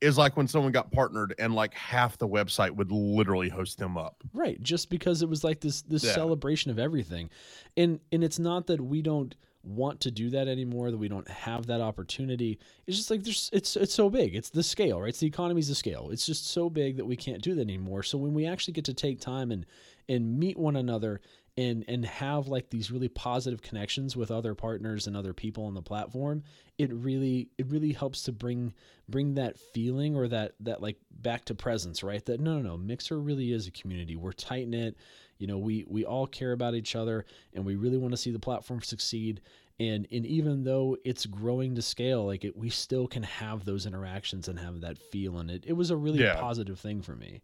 [0.00, 3.98] is like when someone got partnered and like half the website would literally host them
[3.98, 4.22] up.
[4.32, 6.12] right just because it was like this this Yeah.
[6.14, 7.30] celebration of everything.
[7.76, 11.28] And and it's not that we don't want to do that anymore that we don't
[11.28, 12.58] have that opportunity.
[12.86, 14.34] It's just like there's it's it's so big.
[14.34, 15.10] It's the scale right?
[15.10, 16.08] It's the economy's the scale.
[16.10, 18.02] It's just so big that we can't do that anymore.
[18.02, 19.66] So when we actually get to take time and
[20.08, 21.20] and meet one another
[21.60, 25.74] and and have like these really positive connections with other partners and other people on
[25.74, 26.42] the platform
[26.78, 28.72] it really it really helps to bring
[29.08, 32.24] bring that feeling or that that like back to presence right?
[32.24, 34.16] That no no no mixer really is a community.
[34.16, 34.96] We're tight knit.
[35.38, 38.30] You know we we all care about each other and we really want to see
[38.30, 39.42] the platform succeed.
[39.78, 43.84] And and even though it's growing to scale like it we still can have those
[43.84, 46.40] interactions and have that feel and it it was a really Yeah.
[46.40, 47.42] positive thing for me.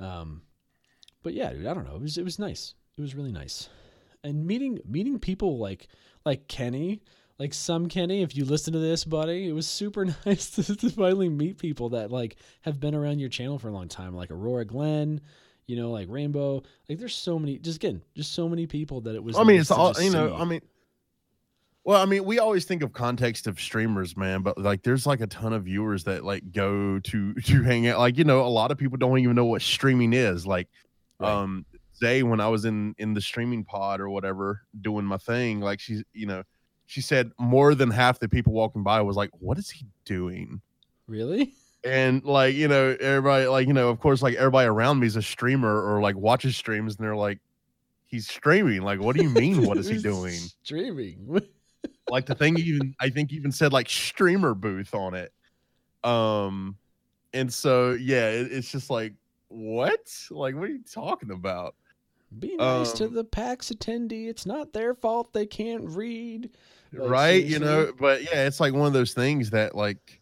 [0.00, 0.40] Um
[1.22, 1.96] but yeah dude i don't know.
[1.96, 3.68] It was it was nice it was really nice
[4.22, 5.88] and meeting meeting people like
[6.24, 7.02] like kenny
[7.38, 10.90] like some kenny if you listen to this buddy it was super nice to, to
[10.90, 14.30] finally meet people that like have been around your channel for a long time like
[14.30, 15.20] aurora glenn
[15.66, 19.14] you know like rainbow like there's so many just again just so many people that
[19.14, 20.34] it was I mean, nice it's all, you know, see.
[20.34, 20.60] I mean,
[21.84, 25.20] well, I mean, we always think of context of streamers, man, but like there's like
[25.20, 27.98] a ton of viewers that like go to to hang out.
[27.98, 30.46] Like, you know, a lot of people don't even know what streaming is.
[30.46, 30.68] Like,
[31.20, 31.30] Right.
[31.30, 31.64] um,
[32.04, 35.80] Zay, when I was in in the streaming pod or whatever doing my thing, like
[35.80, 36.42] she's, you know,
[36.86, 40.60] she said more than half the people walking by was like, "What is he doing?"
[41.06, 41.54] really?
[41.84, 45.16] And like you know everybody like you know of course like everybody around me is
[45.16, 47.40] a streamer or like watches streams and they're like
[48.06, 48.82] he's streaming.
[48.82, 50.38] Like what do you mean what is he doing?
[50.62, 51.40] Streaming.
[52.10, 55.32] like the thing even i think even said like streamer booth on it.
[56.02, 56.76] Um
[57.34, 59.12] and so yeah it, it's just like
[59.48, 60.10] what?
[60.30, 61.74] Like what are you talking about
[62.38, 64.28] Be nice to Um, the PAX attendee.
[64.28, 66.50] It's not their fault they can't read.
[66.92, 70.20] Like, right you know but yeah it's like one of those things that like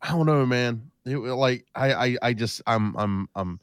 [0.00, 3.60] i don't know man it, like I, I i just i'm i'm i'm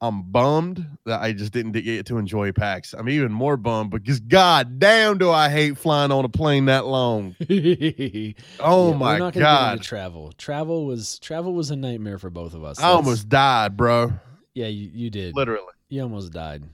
[0.00, 4.18] i'm bummed that i just didn't get to enjoy pax i'm even more bummed because
[4.18, 9.18] god damn do i hate flying on a plane that long oh Yeah, we're my
[9.18, 10.32] not gonna get god travel.
[10.32, 12.80] Travel was travel was a nightmare for both of us.
[12.80, 14.12] i That's- almost died bro
[14.54, 15.36] yeah, you, you did.
[15.36, 16.64] literally You almost died.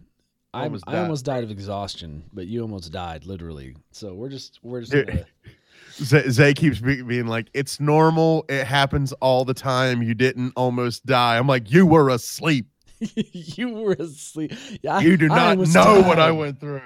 [0.59, 3.77] I Almost I died, almost died of exhaustion, but you almost died literally.
[3.93, 5.25] So we're just we're just gonna,
[5.95, 8.45] Zay, Zay keeps be- being like, "It's normal.
[8.49, 10.03] It happens all the time.
[10.03, 12.67] You didn't almost die." I'm like, "You were asleep.
[13.15, 14.53] you were asleep.
[14.83, 16.83] Yeah, You do not know what I went through.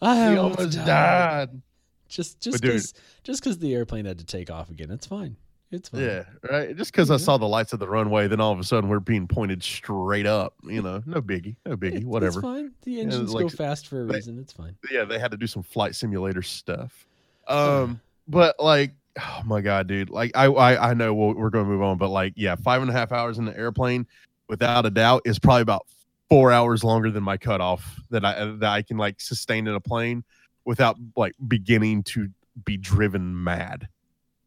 [0.00, 0.86] I almost, almost died.
[0.86, 1.62] died."
[2.08, 4.90] Just just because just because the airplane had to take off again.
[4.90, 5.36] It's fine.
[5.72, 6.00] It's fine.
[6.00, 6.76] Yeah, right.
[6.76, 8.98] Just because I saw the lights of the runway, then all of a sudden we're
[8.98, 10.54] being pointed straight up.
[10.64, 12.40] You know, no biggie, no biggie, It's whatever.
[12.40, 12.72] It's fine.
[12.82, 14.38] The engines like, go fast for a they- reason.
[14.40, 14.76] It's fine.
[14.90, 17.06] Yeah, they had to do some flight simulator stuff.
[17.46, 20.10] Um, but like, oh my god, dude!
[20.10, 22.82] Like, I I, I know we'll, we're going to move on, but like, yeah, five
[22.82, 24.06] and a half hours in the airplane,
[24.48, 25.86] without a doubt, is probably about
[26.28, 29.80] four hours longer than my cutoff that I that I can like sustain in a
[29.80, 30.24] plane
[30.64, 32.28] without like beginning to
[32.64, 33.88] be driven mad.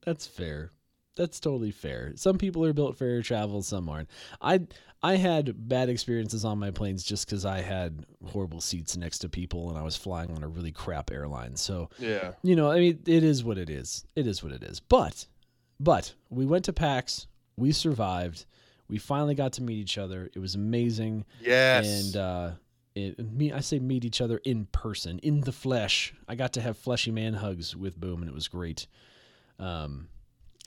[0.05, 0.69] That's fair.
[1.15, 2.13] That's totally fair.
[2.15, 4.09] Some people are built for air travel, some aren't.
[4.41, 4.61] I
[5.03, 9.29] I had bad experiences on my planes just because I had horrible seats next to
[9.29, 11.57] people and I was flying on a really crap airline.
[11.57, 12.31] So Yeah.
[12.41, 14.05] you know, I mean, it is what it is.
[14.15, 14.79] It is what it is.
[14.79, 15.25] But,
[15.77, 17.27] but we went to PAX.
[17.57, 18.45] We survived.
[18.87, 20.29] We finally got to meet each other.
[20.33, 21.25] It was amazing.
[21.41, 21.85] Yes.
[21.85, 22.51] And uh,
[22.95, 26.13] it, me, I say meet each other in person, in the flesh.
[26.29, 28.87] I got to have fleshy man hugs with Boom, and it was great.
[29.59, 30.07] Um,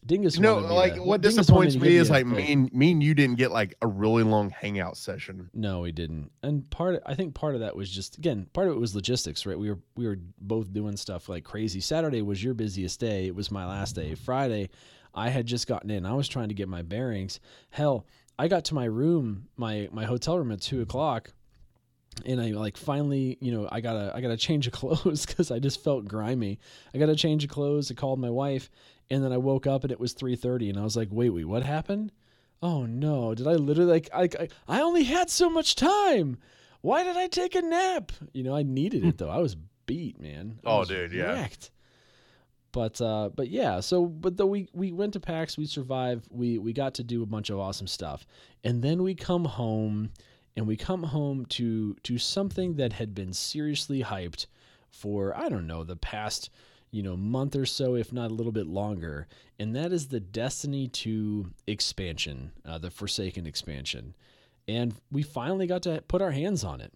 [0.06, 3.36] Dingus, know, like what Dingus disappoints me is like me and me and you didn't
[3.36, 5.50] get like a really long hangout session.
[5.52, 6.30] No, we didn't.
[6.42, 9.44] And part I think part of that was just again, part of it was logistics,
[9.46, 9.58] right?
[9.58, 11.80] We were we were both doing stuff like crazy.
[11.80, 13.26] Saturday was your busiest day.
[13.26, 14.14] It was my last day.
[14.14, 14.70] Friday,
[15.14, 16.06] I had just gotten in.
[16.06, 17.40] I was trying to get my bearings.
[17.70, 18.06] Hell,
[18.38, 21.32] I got to my room, my my hotel room at two o'clock,
[22.24, 25.58] and I like finally, you know, I gotta I gotta change of clothes because I
[25.58, 26.58] just felt grimy.
[26.94, 27.90] I gotta change of clothes.
[27.90, 28.70] I called my wife,
[29.10, 31.30] and then I woke up and it was three thirty, and I was like, wait,
[31.30, 32.12] wait, what happened?
[32.62, 33.34] Oh no!
[33.34, 36.38] Did I literally like I, I I only had so much time?
[36.80, 38.12] Why did I take a nap?
[38.32, 39.30] You know, I needed it though.
[39.30, 40.58] I was beat, man.
[40.64, 41.32] I Oh, dude, yeah.
[41.32, 41.70] wrecked.
[42.72, 43.80] But uh, but yeah.
[43.80, 46.26] So but though we we went to PAX, we survived.
[46.30, 48.26] We we got to do a bunch of awesome stuff,
[48.64, 50.10] and then we come home,
[50.56, 54.46] and we come home to to something that had been seriously hyped
[54.90, 56.50] for I don't know the past
[56.90, 59.26] you know month or so, if not a little bit longer,
[59.58, 64.14] and that is the Destiny 2 expansion, uh, the Forsaken expansion,
[64.68, 66.92] and we finally got to put our hands on it.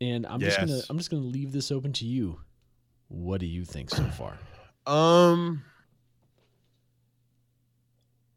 [0.00, 2.40] And I'm just gonna I'm just gonna leave this open to you.
[3.08, 4.34] What do you think so far?
[4.86, 5.62] Um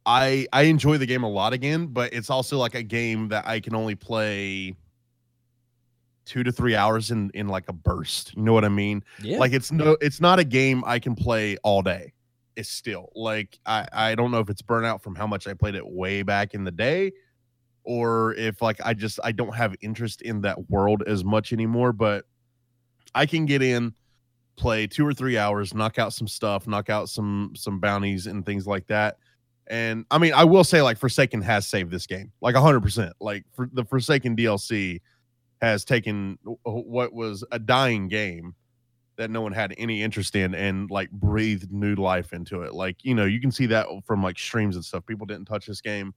[0.05, 3.47] I I enjoy the game a lot again, but it's also like a game that
[3.47, 4.75] I can only play
[6.31, 8.33] 2 to 3 hours in in like a burst.
[8.37, 9.03] You know what I mean?
[9.21, 12.13] Yeah, Like it's no it's not a game I can play all day.
[12.55, 15.75] It's still like I I don't know if it's burnout from how much I played
[15.75, 17.11] it way back in the day
[17.83, 21.91] or if like I just I don't have interest in that world as much anymore,
[21.91, 22.23] but
[23.13, 23.93] I can get in
[24.55, 28.45] play 2 or 3 hours, knock out some stuff, knock out some some bounties and
[28.45, 29.17] things like that.
[29.67, 32.31] And I mean, I will say like Forsaken has saved this game.
[32.39, 33.11] Like 100%.
[33.19, 35.01] Like for the Forsaken DLC
[35.61, 38.55] has taken what was a dying game
[39.17, 42.73] that no one had any interest in and like breathed new life into it.
[42.73, 45.05] Like, you know, you can see that from like streams and stuff.
[45.05, 46.13] People didn't touch this game.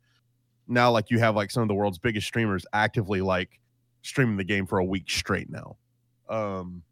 [0.66, 3.60] Now, like you have like some of the world's biggest streamers actively like
[4.02, 5.76] streaming the game for a week straight now.
[6.28, 6.82] Um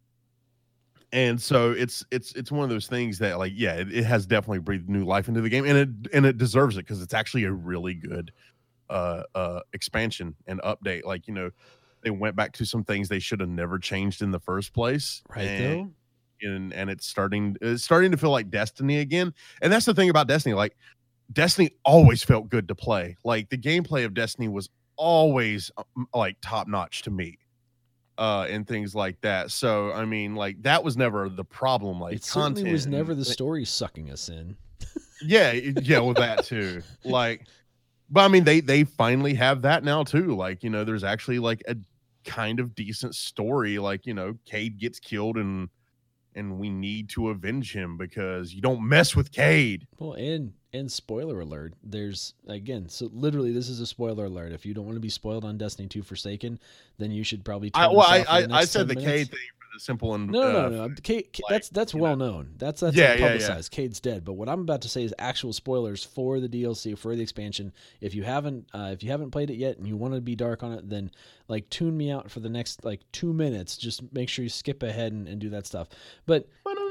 [1.13, 4.27] and so it's it's it's one of those things that like yeah it, it has
[4.27, 7.15] definitely breathed new life into the game and it and it deserves it because it's
[7.15, 8.33] actually a really good
[8.89, 11.51] uh uh expansion and update like you know
[12.03, 15.23] they went back to some things they should have never changed in the first place
[15.35, 15.65] right and,
[16.43, 16.49] though.
[16.49, 20.11] and and it's starting it's starting to feel like destiny again and that's the thing
[20.11, 20.77] about destiny like
[21.33, 26.37] destiny always felt good to play like the gameplay of destiny was always um, like
[26.43, 27.39] top notch to me
[28.19, 32.17] uh and things like that so i mean like that was never the problem like
[32.17, 34.57] It certainly was never the story sucking us in.
[35.23, 37.47] yeah yeah well that too like
[38.13, 40.37] but I mean, they they finally have that now too.
[40.37, 41.75] Like you know, there's actually like a
[42.25, 43.79] kind of decent story.
[43.79, 45.69] Like you know, Cayde gets killed and
[46.35, 49.87] and we need to avenge him because you don't mess with Cayde.
[49.99, 54.53] Well, and and spoiler alert, there's again, so literally this is a spoiler alert.
[54.53, 56.59] If you don't want to be spoiled on Destiny 2 Forsaken,
[56.99, 59.11] then you should probably turn I, well, I I, I said the minutes.
[59.11, 59.39] Cayde thing
[59.79, 60.95] simple and No, no, uh, no, no.
[61.03, 62.33] Cayde, like, that's that's well know.
[62.33, 62.55] known.
[62.59, 63.31] That's that's Yeah, like yeah, yeah.
[63.33, 63.73] publicized.
[63.73, 64.25] Cayde's dead.
[64.25, 67.73] But what I'm about to say is actual spoilers for the DLC for the expansion.
[68.01, 70.37] If you haven't uh, if you haven't played it yet and you want to be
[70.37, 71.11] dark on it, then
[71.49, 73.77] like tune me out for the next like two minutes.
[73.77, 75.89] Just make sure you skip ahead and, and do that stuff.
[76.27, 76.49] But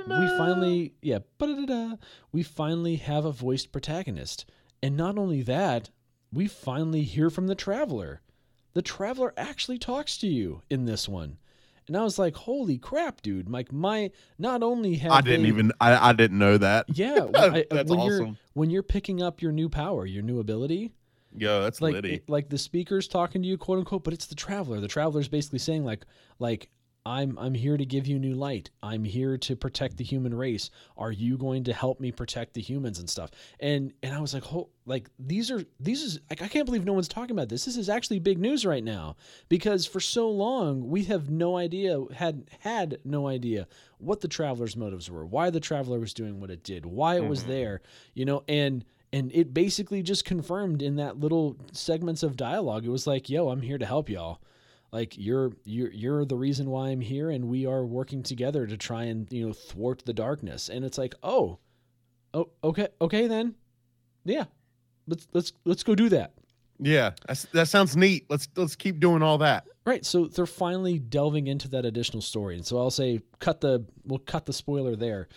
[0.07, 1.95] we finally yeah ba-da-da-da,
[2.31, 4.45] we finally have a voiced protagonist
[4.81, 5.89] and not only that
[6.33, 8.21] we finally hear from the traveler
[8.73, 11.37] the traveler actually talks to you in this one
[11.87, 15.47] and i was like holy crap dude like my not only have I didn't they-
[15.49, 16.85] even I, I didn't know that.
[16.89, 18.37] yeah I- That's when you're awesome.
[18.53, 20.91] when you're picking up your new power your new ability
[21.37, 24.35] Yo, that's like it- like the speakers talking to you quote unquote but it's the
[24.35, 26.05] traveler the traveler's basically saying like
[26.39, 26.69] like
[27.05, 28.69] i'm i'm here to give you new light.
[28.83, 30.69] I'm here to protect the human race.
[30.97, 33.31] Are you going to help me protect the humans and stuff?
[33.59, 36.85] And and i was like oh like these are these is like i can't believe
[36.85, 37.65] no one's talking about this.
[37.65, 39.15] This is actually big news right now
[39.49, 44.75] because for so long we have no idea had had no idea what the traveler's
[44.77, 47.47] motives were why the traveler was doing what it did why it was Mhm.
[47.47, 47.81] there
[48.13, 48.43] you know?
[48.47, 53.29] And and it basically just confirmed in that little segments of dialogue it was like
[53.29, 54.39] yo i'm here to help y'all
[54.91, 58.77] like you're you're you're the reason why i'm here and we are working together to
[58.77, 61.59] try and you know thwart the darkness and it's like oh
[62.33, 63.55] oh okay okay then
[64.25, 64.45] yeah
[65.07, 66.33] let's let's let's go do that
[66.83, 67.11] yeah,
[67.53, 68.25] that sounds neat.
[68.27, 69.67] Let's let's keep doing all that.
[69.85, 73.85] Right, so they're finally delving into that additional story, and so I'll say cut the
[74.03, 75.27] we'll cut the spoiler there.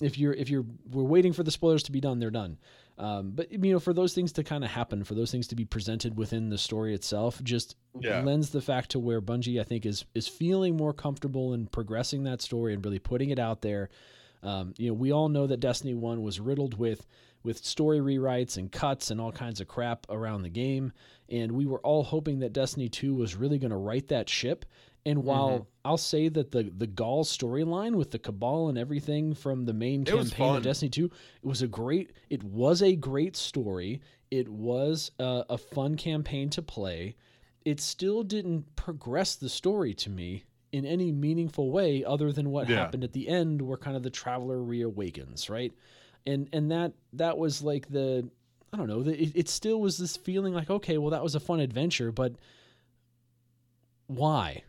[0.00, 2.56] If you're if you're we're waiting for the spoilers to be done, they're done.
[2.98, 5.54] Um, but you know, for those things to kind of happen, for those things to
[5.56, 8.22] be presented within the story itself, just Yeah.
[8.22, 12.24] lends the fact to where Bungie, I think, is is feeling more comfortable in progressing
[12.24, 13.88] that story and really putting it out there.
[14.42, 17.06] Um, you know, we all know that Destiny One was riddled with
[17.44, 20.92] with story rewrites and cuts and all kinds of crap around the game,
[21.28, 24.64] and we were all hoping that Destiny Two was really going to right that ship.
[25.04, 25.62] And while Mm-hmm.
[25.84, 30.02] I'll say that the the Ghaul storyline with the Cabal and everything from the main
[30.02, 30.62] It campaign of.
[30.62, 31.06] Destiny Two,
[31.42, 32.12] it was a great.
[32.30, 34.00] It was a great story.
[34.30, 37.16] It was a, a fun campaign to play.
[37.64, 42.68] It still didn't progress the story to me in any meaningful way, other than what
[42.68, 42.76] Yeah.
[42.76, 45.72] happened at the end, where kind of the traveler reawakens, right?
[46.26, 48.28] And and that that was like the
[48.72, 49.02] I don't know.
[49.02, 52.12] the- It, it still was this feeling like okay, well that was a fun adventure,
[52.12, 52.34] but
[54.06, 54.62] why?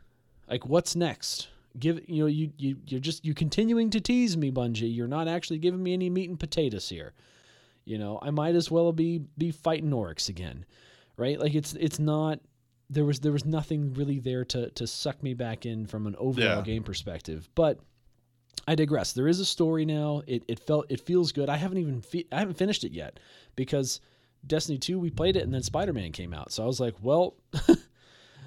[0.49, 1.47] Like what's next?
[1.79, 4.93] Give you know you you you're just you continuing to tease me, Bungie.
[4.95, 7.13] You're not actually giving me any meat and potatoes here.
[7.85, 10.65] You know, I might as well be be fighting orcs again,
[11.17, 11.39] right?
[11.39, 12.39] Like it's it's not
[12.89, 16.15] there was there was nothing really there to to suck me back in from an
[16.17, 16.61] overall Yeah.
[16.61, 17.49] game perspective.
[17.55, 17.79] But
[18.67, 19.13] I digress.
[19.13, 20.21] There is a story now.
[20.27, 21.49] It it felt it feels good.
[21.49, 23.19] I haven't even fi- I haven't finished it yet
[23.55, 23.99] because
[24.45, 26.51] Destiny 2 we played it and then Spider-Man came out.
[26.51, 27.33] So I was like, well,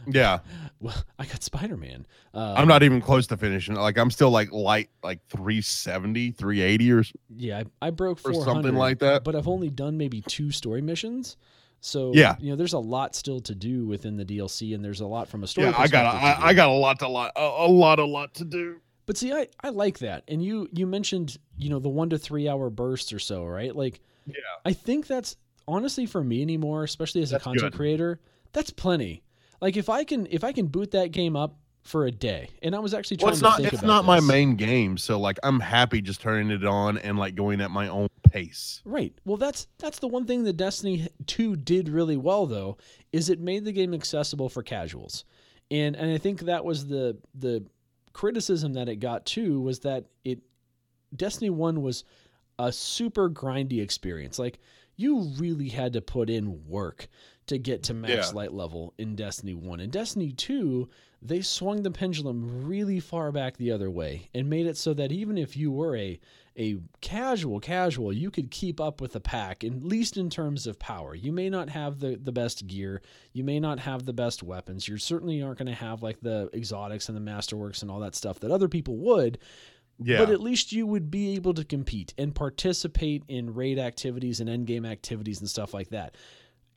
[0.06, 0.40] Yeah,
[0.80, 2.06] well I got Spider-Man.
[2.34, 3.74] Uh, I'm not even close to finishing.
[3.74, 7.02] Like I'm still like light, like 370, 380 or
[7.34, 9.24] Yeah, I, I broke or 400, something like that.
[9.24, 11.36] but I've only done maybe two story missions.
[11.80, 12.36] So Yeah.
[12.40, 15.28] you know, there's a lot still to do within the DLC, and there's a lot
[15.28, 15.68] from a story.
[15.68, 18.04] Yeah, I got to I, I got a lot to lot, a, a lot, a
[18.04, 18.80] lot to do.
[19.06, 22.18] But see, I I like that, and you you mentioned you know the one to
[22.18, 23.74] three hour bursts or so, right?
[23.74, 24.34] Like, Yeah.
[24.64, 25.36] I think that's
[25.68, 27.76] honestly for me anymore, especially as a content good.
[27.76, 28.20] creator,
[28.52, 29.22] that's plenty.
[29.60, 32.74] Like if I can if I can boot that game up for a day, and
[32.74, 34.98] I was actually trying Well, it's to not think it's about not my main game,
[34.98, 38.82] so like I'm happy just turning it on and like going at my own pace.
[38.84, 39.14] Right.
[39.24, 42.76] Well, that's that's the one thing that Destiny 2 did really well though,
[43.12, 45.24] is it made the game accessible for casuals.
[45.70, 47.64] And and I think that was the the
[48.12, 50.40] criticism that it got too was that it
[51.14, 52.04] Destiny 1 was
[52.58, 54.38] a super grindy experience.
[54.38, 54.58] Like
[54.96, 57.08] you really had to put in work
[57.46, 58.34] to get to max Yeah.
[58.36, 59.80] light level in Destiny 1.
[59.80, 60.88] In Destiny 2,
[61.22, 65.12] they swung the pendulum really far back the other way and made it so that
[65.12, 66.18] even if you were a
[66.58, 70.78] a casual casual, you could keep up with the pack, at least in terms of
[70.78, 71.14] power.
[71.14, 73.02] You may not have the, the best gear,
[73.34, 76.48] you may not have the best weapons, you certainly aren't going to have like the
[76.54, 79.36] exotics and the masterworks and all that stuff that other people would,
[80.02, 80.16] Yeah.
[80.18, 84.48] but at least you would be able to compete and participate in raid activities and
[84.48, 86.14] endgame activities and stuff like that.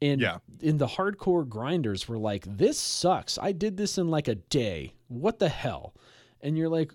[0.01, 0.37] And Yeah.
[0.61, 3.37] in the hardcore grinders were like, this sucks.
[3.37, 4.93] I did this in like a day.
[5.07, 5.93] What the hell?
[6.41, 6.93] And you're like,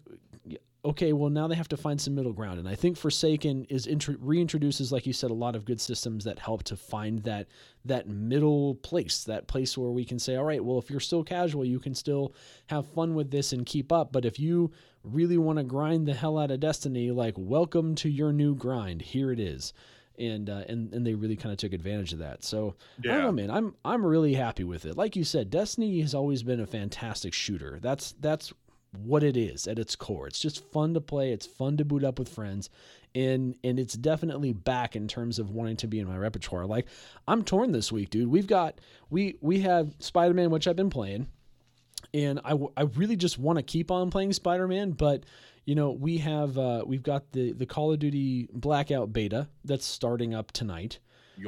[0.86, 3.86] okay, well now they have to find some middle ground, and I think Forsaken is
[3.86, 7.46] intro- reintroduces, like you said, a lot of good systems that help to find that
[7.86, 11.24] that middle place, that place where we can say, all right, well if you're still
[11.24, 12.34] casual, you can still
[12.66, 14.70] have fun with this and keep up, but if you
[15.04, 19.00] really want to grind the hell out of Destiny, like welcome to your new grind.
[19.00, 19.72] Here it is.
[20.16, 22.44] And, uh, and and they really kind of took advantage of that.
[22.44, 23.50] So I don't know, man.
[23.50, 24.96] I'm I'm really happy with it.
[24.96, 27.80] Like you said, Destiny has always been a fantastic shooter.
[27.82, 28.52] That's that's
[29.02, 30.26] what it is at its core.
[30.26, 31.32] It's just fun to play.
[31.32, 32.70] It's fun to boot up with friends,
[33.14, 36.66] and and it's definitely back in terms of wanting to be in my repertoire.
[36.66, 36.86] Like
[37.26, 38.28] I'm torn this week, dude.
[38.28, 41.26] We've got we we have Spider Man, which I've been playing,
[42.12, 45.24] and I I really just want to keep on playing Spider Man, but
[45.64, 49.84] you know we have uh, we've got the the Call of Duty Blackout beta that's
[49.84, 50.98] starting up tonight.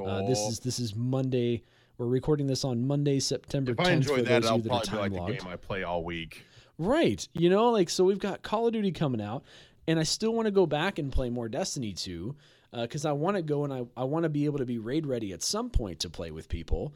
[0.05, 1.63] Uh, this is this is Monday.
[1.99, 3.87] We're recording this on Monday, September if 10th.
[3.87, 6.45] I enjoy that, I'll that probably be like the game I play all week.
[6.79, 7.27] Right.
[7.33, 9.45] You know, like so we've got Call of Duty coming out,
[9.87, 12.35] and I still want to go back and play more Destiny 2
[12.73, 15.07] because I want to go and I, I want to be able to be raid
[15.07, 16.95] ready at some point to play with people.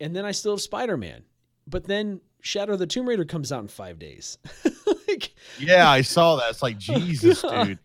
[0.00, 1.24] And then I still have Spider Man.
[1.66, 4.38] But then Shadow of the Tomb Raider comes out in five days.
[5.14, 6.50] like, Yeah, I saw that.
[6.50, 7.66] It's like oh, Jesus, God.
[7.66, 7.78] dude.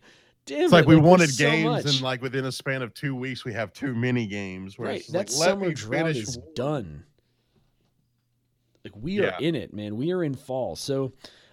[0.46, 1.84] damn It's it, like we wanted games, much.
[1.86, 4.78] and like within a span of two weeks, we have too many games.
[4.78, 6.54] Where right, that like, summer me drought finish is one.
[6.54, 7.04] done.
[8.84, 9.96] Like we are in it, man.
[9.96, 10.74] We are in fall.
[10.76, 11.12] So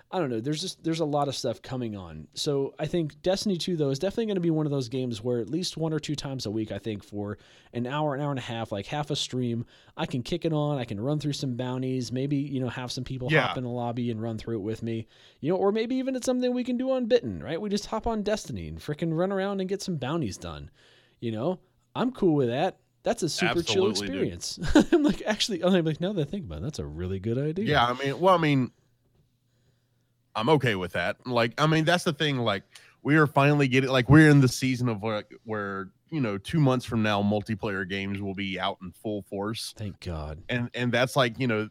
[0.10, 0.40] I don't know.
[0.40, 2.30] There's just there's a lot of stuff coming on.
[2.34, 5.22] So I think Destiny 2 though is definitely going to be one of those games
[5.22, 7.38] where at least one or two times a week, I think for
[7.74, 9.66] an hour, an hour and a half, like half a stream,
[9.98, 10.78] I can kick it on.
[10.78, 12.12] I can run through some bounties.
[12.14, 13.48] Maybe you know have some people Yeah.
[13.48, 15.08] hop in the lobby and run through it with me.
[15.42, 17.60] You know, or maybe even it's something we can do on Bitten, right?
[17.60, 20.72] We just hop on Destiny and freaking run around and get some bounties done.
[21.20, 21.60] You know,
[21.96, 22.78] I'm cool with that.
[23.04, 24.34] That's a super chill Absolutely, dude.
[24.34, 24.60] experience.
[24.94, 27.38] I'm like, actually, I'm like, now that I think about it, that's a really good
[27.38, 27.66] idea.
[27.66, 28.72] Yeah, I mean, well, I mean,
[30.38, 31.18] I'm okay with that.
[31.26, 32.38] Like, I mean, that's the thing.
[32.38, 32.64] Like,
[33.04, 36.60] we are finally getting like we're in the season of like where you know two
[36.60, 40.42] months from now multiplayer games will be out in full force, Thank God.
[40.50, 41.70] and and that's like you know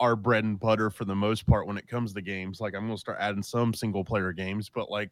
[0.00, 2.60] our bread and butter for the most part when it comes to games.
[2.60, 5.10] Like, I'm gonna start adding some single player games, but like.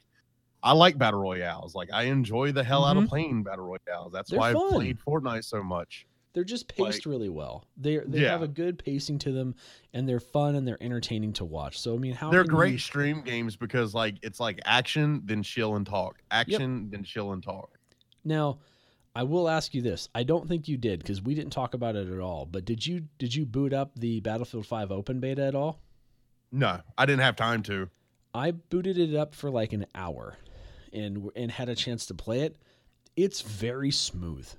[0.66, 1.74] I like battle royales.
[1.74, 4.12] Like I enjoy the hell out of playing battle royales.
[4.14, 4.40] That's Mm-hmm.
[4.40, 4.64] They're why fun.
[4.64, 6.06] I've played Fortnite so much.
[6.34, 7.64] They're just paced Like- really well.
[7.76, 8.30] They they Yeah.
[8.32, 9.54] have a good pacing to them,
[9.94, 11.78] and they're fun and they're entertaining to watch.
[11.78, 15.42] So I mean, how They're great you- stream games because like it's like action, then
[15.42, 16.20] chill and talk.
[16.30, 17.78] Action, then chill and talk.
[18.24, 18.58] now,
[19.16, 20.08] I will ask you this.
[20.12, 22.46] I don't think you did because we didn't talk about it at all.
[22.46, 25.80] But did you did you boot up the Battlefield 5 open beta at all?
[26.50, 27.88] No, I didn't have time to.
[28.34, 30.36] I booted it up for like an hour,
[30.92, 32.56] and and had a chance to play it.
[33.16, 34.52] It's very smooth.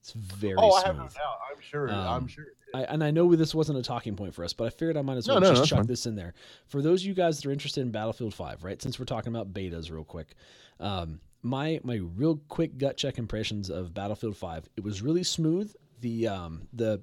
[0.00, 0.86] It's very Oh, I smooth.
[0.86, 1.38] have no doubt.
[1.54, 1.90] I'm sure.
[1.90, 2.46] Um, I'm sure.
[2.74, 5.02] I, and I know this wasn't a talking point for us, but I figured I
[5.02, 5.86] might as well no, just chuck fine.
[5.86, 6.34] this in there.
[6.66, 8.80] For those of you guys that are interested in Battlefield 5, right?
[8.80, 10.34] Since we're talking about betas real quick.
[10.80, 14.68] Um, my my real quick gut check impressions of Battlefield 5.
[14.76, 15.74] It was really smooth.
[16.00, 17.00] The um, the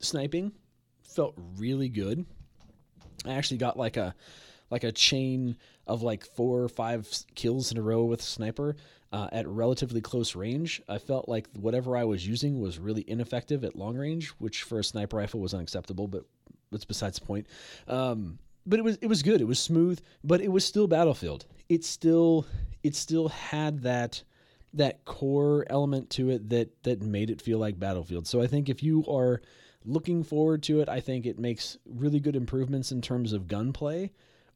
[0.00, 0.52] sniping
[1.02, 2.26] felt really good.
[3.24, 4.14] I actually got like a
[4.70, 8.76] like a chain of like four or five kills in a row with sniper
[9.12, 10.82] uh, at relatively close range.
[10.88, 14.80] I felt like whatever I was using was really ineffective at long range, which for
[14.80, 16.08] a sniper rifle was unacceptable.
[16.08, 16.24] But
[16.72, 17.46] that's besides the point.
[17.86, 19.40] Um, but it was it was good.
[19.40, 21.46] It was smooth, but it was still Battlefield.
[21.68, 22.46] It still
[22.82, 24.22] it still had that
[24.74, 28.26] that core element to it that that made it feel like Battlefield.
[28.26, 29.40] So I think if you are
[29.84, 34.10] looking forward to it, I think it makes really good improvements in terms of gunplay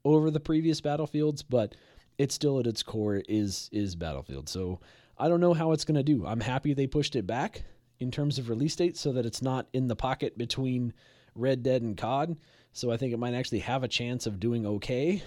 [0.05, 1.75] over the previous Battlefields, but
[2.19, 4.49] it still at its core is is Battlefield.
[4.49, 4.81] So
[5.19, 6.27] I don't know how it's going to do.
[6.27, 7.63] I'm happy they pushed it back
[7.99, 10.93] in terms of release date so that it's not in the pocket between
[11.35, 12.37] Red Dead and COD.
[12.73, 15.23] So I think it might actually have a chance of doing okay.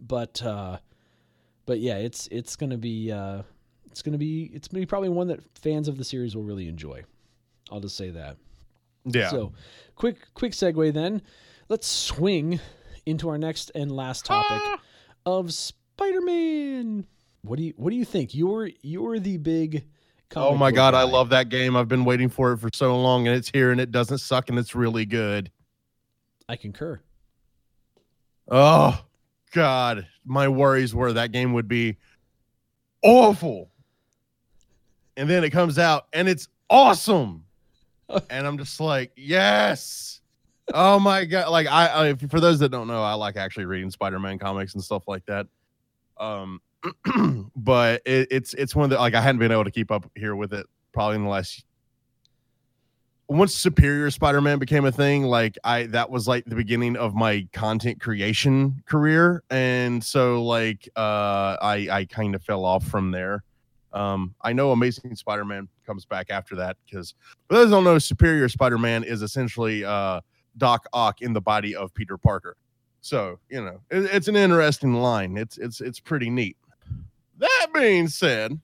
[0.00, 0.78] But uh
[1.66, 3.42] but yeah, it's it's going to be uh
[3.86, 6.34] it's going to be it's going to be probably one that fans of the series
[6.34, 7.04] will really enjoy.
[7.70, 8.36] I'll just say that.
[9.04, 9.28] Yeah.
[9.30, 9.52] So,
[9.96, 11.22] quick quick segue then.
[11.68, 12.60] Let's swing
[13.06, 14.80] into our next and last topic Ah!
[15.26, 17.06] of Spider-Man.
[17.42, 18.34] What do you what do you think?
[18.34, 19.84] You're you're the big
[20.36, 21.76] oh my god, I love that game.
[21.76, 24.48] I've been waiting for it for so long, and it's here, and it doesn't suck,
[24.48, 25.50] and it's really good.
[26.48, 27.00] I concur.
[28.48, 28.98] Oh
[29.52, 31.96] god, my worries were that game would be
[33.02, 33.70] awful,
[35.16, 37.44] and then it comes out and it's awesome,
[38.30, 40.20] and I'm just like, yes.
[40.72, 41.50] Oh my god!
[41.50, 44.82] Like I, I, for those that don't know, I like actually reading Spider-Man comics and
[44.82, 45.46] stuff like that.
[46.18, 46.60] Um,
[47.56, 50.34] but it, it's it's one that like I hadn't been able to keep up here
[50.34, 51.64] with it probably in the last
[53.28, 57.48] once Superior Spider-Man became a thing, like I that was like the beginning of my
[57.52, 63.42] content creation career, and so like uh, I I kind of fell off from there.
[63.92, 67.14] Um, I know Amazing Spider-Man comes back after that because
[67.48, 70.20] for those don't know, Superior Spider-Man is essentially uh,
[70.56, 72.56] Doc Ock in the body of Peter Parker.
[73.00, 75.36] So you know it, it's an interesting line.
[75.36, 76.56] It's it's it's pretty neat.
[77.38, 78.58] That being said,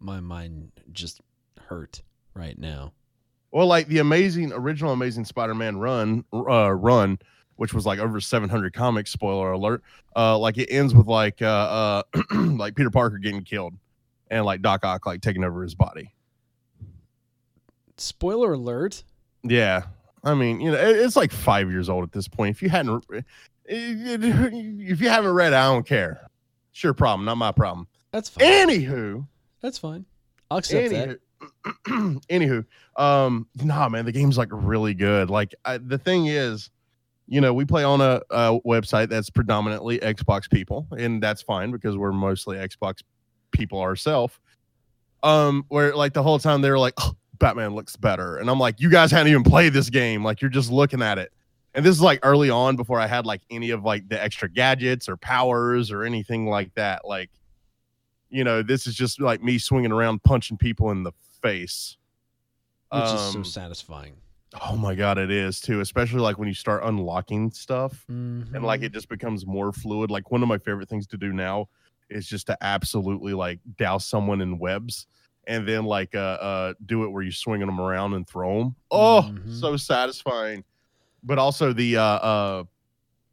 [0.00, 1.20] My mind just
[1.58, 2.02] hurt
[2.34, 2.92] right now.
[3.50, 7.20] Well, like the amazing original Amazing Spider-Man run, uh, run,
[7.54, 9.12] which was like over 700 comics.
[9.12, 9.82] Spoiler alert!
[10.16, 13.74] Uh, like it ends with like uh, uh, like Peter Parker getting killed,
[14.30, 16.12] and like Doc Ock like taking over his body.
[17.96, 19.04] Spoiler alert.
[19.44, 19.84] Yeah,
[20.24, 22.56] I mean, you know, it- it's like five years old at this point.
[22.56, 23.04] If you hadn't,
[23.66, 26.28] if you haven't read, it, I don't care.
[26.72, 27.86] Sure, problem, not my problem.
[28.10, 28.44] That's fine.
[28.46, 29.26] Anywho,
[29.60, 30.04] That's fine.
[30.50, 31.18] I'll accept that.
[31.86, 32.64] Anywho, anywho,
[33.02, 35.30] um, nah, man, the game's like really good.
[35.30, 36.70] Like I, the thing is,
[37.26, 41.70] you know, we play on a, a website that's predominantly Xbox people, and that's fine
[41.70, 43.02] because we're mostly Xbox
[43.50, 44.38] people ourselves.
[45.22, 48.58] Um, where like the whole time they were like, oh, Batman looks better, and I'm
[48.58, 51.32] like, you guys hadn't even played this game, like you're just looking at it.
[51.74, 54.48] And this is like early on before I had like any of like the extra
[54.48, 57.04] gadgets or powers or anything like that.
[57.04, 57.30] Like,
[58.30, 61.10] you know, this is just like me swinging around punching people in the
[61.42, 61.96] face.
[62.92, 64.14] Which is so Um, satisfying.
[64.70, 68.82] Oh my god, it is too, especially like when you start unlocking stuff and like
[68.82, 68.84] Mhm.
[68.84, 70.12] it just becomes more fluid.
[70.12, 71.68] Like one of my favorite things to do now
[72.08, 75.08] is just to absolutely like douse someone in webs
[75.46, 78.76] and then like uh uh do it where you're swinging them around and throw them.
[78.90, 79.60] Oh, Mhm.
[79.60, 80.64] so satisfying.
[81.22, 82.64] But also the uh uh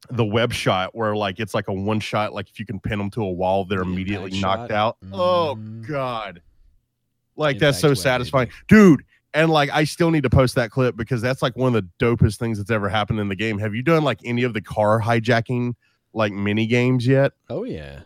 [0.09, 2.97] the web shot where like it's like a one shot like if you can pin
[2.97, 4.59] them to a wall they're impact immediately shot.
[4.59, 4.97] knocked out.
[5.13, 5.87] Oh Mhm.
[5.87, 6.41] god.
[7.35, 8.49] Like that's so web, satisfying.
[8.67, 9.03] Dude,
[9.33, 11.89] and like I still need to post that clip because that's like one of the
[12.05, 13.57] dopest things that's ever happened in the game.
[13.59, 15.73] Have you done like any of the car hijacking
[16.13, 17.31] like mini games yet?
[17.49, 18.01] Oh yeah.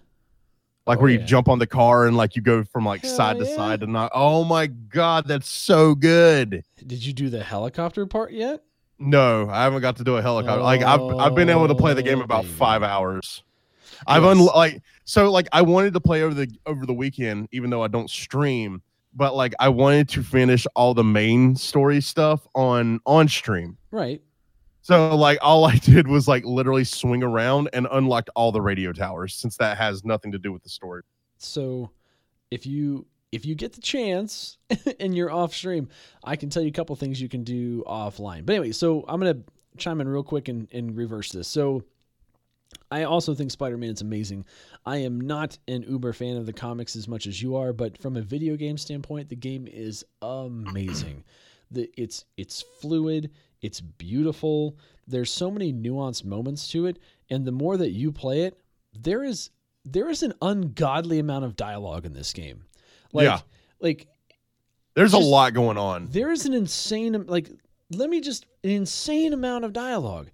[0.87, 1.25] Like Oh, where you yeah.
[1.25, 3.91] jump on the car and like you go from like Hell side to side and
[3.93, 6.63] not oh my god, that's so good.
[6.85, 8.61] Did you do the helicopter part yet?
[8.99, 10.61] No, I haven't got to do a helicopter.
[10.61, 12.53] like I've I've been able to play the game Oh, about baby.
[12.53, 13.43] five hours.
[14.07, 14.31] I've Yes.
[14.37, 17.81] un like so like I wanted to play over the over the weekend, even though
[17.83, 18.81] I don't stream.
[19.13, 23.77] But like I wanted to finish all the main story stuff on on stream.
[23.91, 24.21] Right.
[24.85, 28.93] So like all I did was like literally swing around and unlocked all the radio
[28.93, 31.01] towers since that has nothing to do with the story.
[31.39, 31.89] So
[32.51, 34.59] if you if you get the chance
[34.99, 35.89] and you're off stream,
[36.23, 38.45] I can tell you a couple things you can do offline.
[38.45, 39.39] But anyway, so I'm gonna
[39.75, 41.47] chime in real quick and, and reverse this.
[41.47, 41.81] So
[42.91, 44.45] I also think Spider-Man is amazing.
[44.85, 47.97] I am not an uber fan of the comics as much as you are, but
[47.97, 51.23] from a video game standpoint, the game is amazing.
[51.71, 53.31] The it's it's fluid,
[53.61, 54.77] it's beautiful.
[55.07, 56.99] There's so many nuanced moments to it,
[57.29, 58.59] and the more that you play it,
[58.93, 59.49] there is
[59.83, 62.63] there is an ungodly amount of dialogue in this game.
[63.13, 63.39] Like Yeah.
[63.79, 64.07] like
[64.95, 66.07] There's a lot going on.
[66.11, 67.49] there is an insane like
[67.91, 70.29] let me just an insane amount of dialogue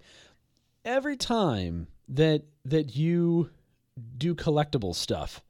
[0.84, 3.50] every time that that you
[4.16, 5.42] do collectible stuff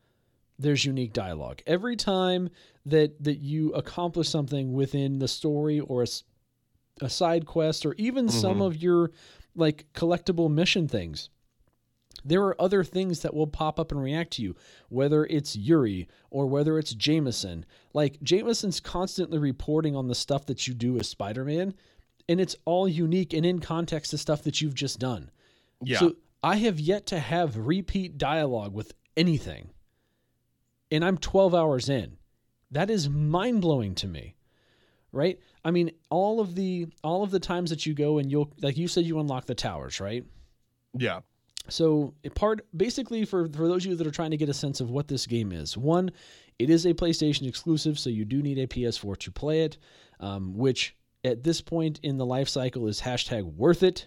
[0.59, 2.49] there's unique dialogue every time
[2.87, 6.07] that that you accomplish something within the story or a,
[7.03, 8.67] a side quest or even some Mhm.
[8.67, 9.11] of your
[9.55, 11.29] like collectible mission things
[12.25, 14.55] there are other things that will pop up and react to you,
[14.89, 17.65] whether it's Yuri or whether it's Jameson.
[17.95, 21.75] Like Jameson's constantly reporting on the stuff that you do as Spider-Man,
[22.29, 25.31] and it's all unique and in context to stuff that you've just done.
[25.83, 25.99] Yeah.
[25.99, 29.71] So I have yet to have repeat dialogue with anything.
[30.93, 32.19] And I'm 12 hours in.
[32.71, 34.37] That is mind-blowing to me.
[35.13, 35.39] Right?
[35.65, 38.77] I mean, all of the all of the times that you go and you'll like
[38.77, 40.25] you said you unlock the towers, right?
[40.97, 41.21] yeah.
[41.69, 44.55] So, a part basically for for those of you that are trying to get a
[44.55, 46.11] sense of what this game is, one,
[46.59, 49.79] it is a PlayStation exclusive, so you do need a PS4 to play it,
[50.21, 54.07] um, which at this point in the life cycle is hashtag worth it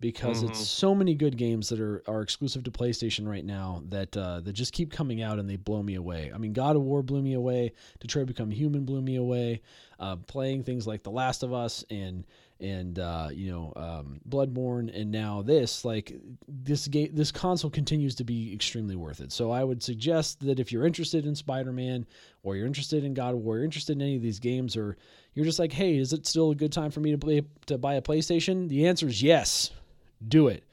[0.00, 0.50] because Mhm.
[0.50, 4.40] it's so many good games that are, are exclusive to PlayStation right now that uh,
[4.40, 6.30] that just keep coming out and they blow me away.
[6.32, 7.72] I mean, God of War blew me away.
[7.98, 9.60] Detroit Become Human blew me away.
[9.98, 12.24] Uh, playing things like The Last of Us and
[12.60, 16.12] and uh, you know um, Bloodborne and now this like
[16.48, 19.32] this game this console continues to be extremely worth it.
[19.32, 22.06] So I would suggest that if you're interested in Spider-Man
[22.44, 24.96] or you're interested in God of War, you're interested in any of these games, or
[25.34, 27.78] you're just like, hey, is it still a good time for me to play to
[27.78, 28.68] buy a PlayStation?
[28.68, 29.72] The answer is yes.
[30.26, 30.64] Do it.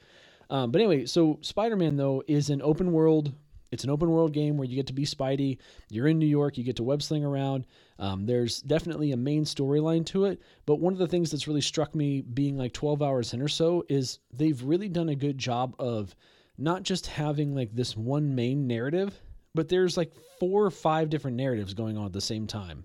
[0.48, 3.32] Um, but anyway, so Spider-Man though is an open world
[3.72, 5.58] it's an open world game where you get to be Spidey.
[5.90, 6.56] You're in New York.
[6.56, 7.66] You get to web sling around.
[7.98, 10.40] Um, there's definitely a main storyline to it.
[10.66, 13.48] But one of the things that's really struck me being like 12 hours in or
[13.48, 16.14] so is they've really done a good job of
[16.58, 19.20] not just having like this one main narrative,
[19.54, 22.84] but there's like four or five different narratives going on at the same time.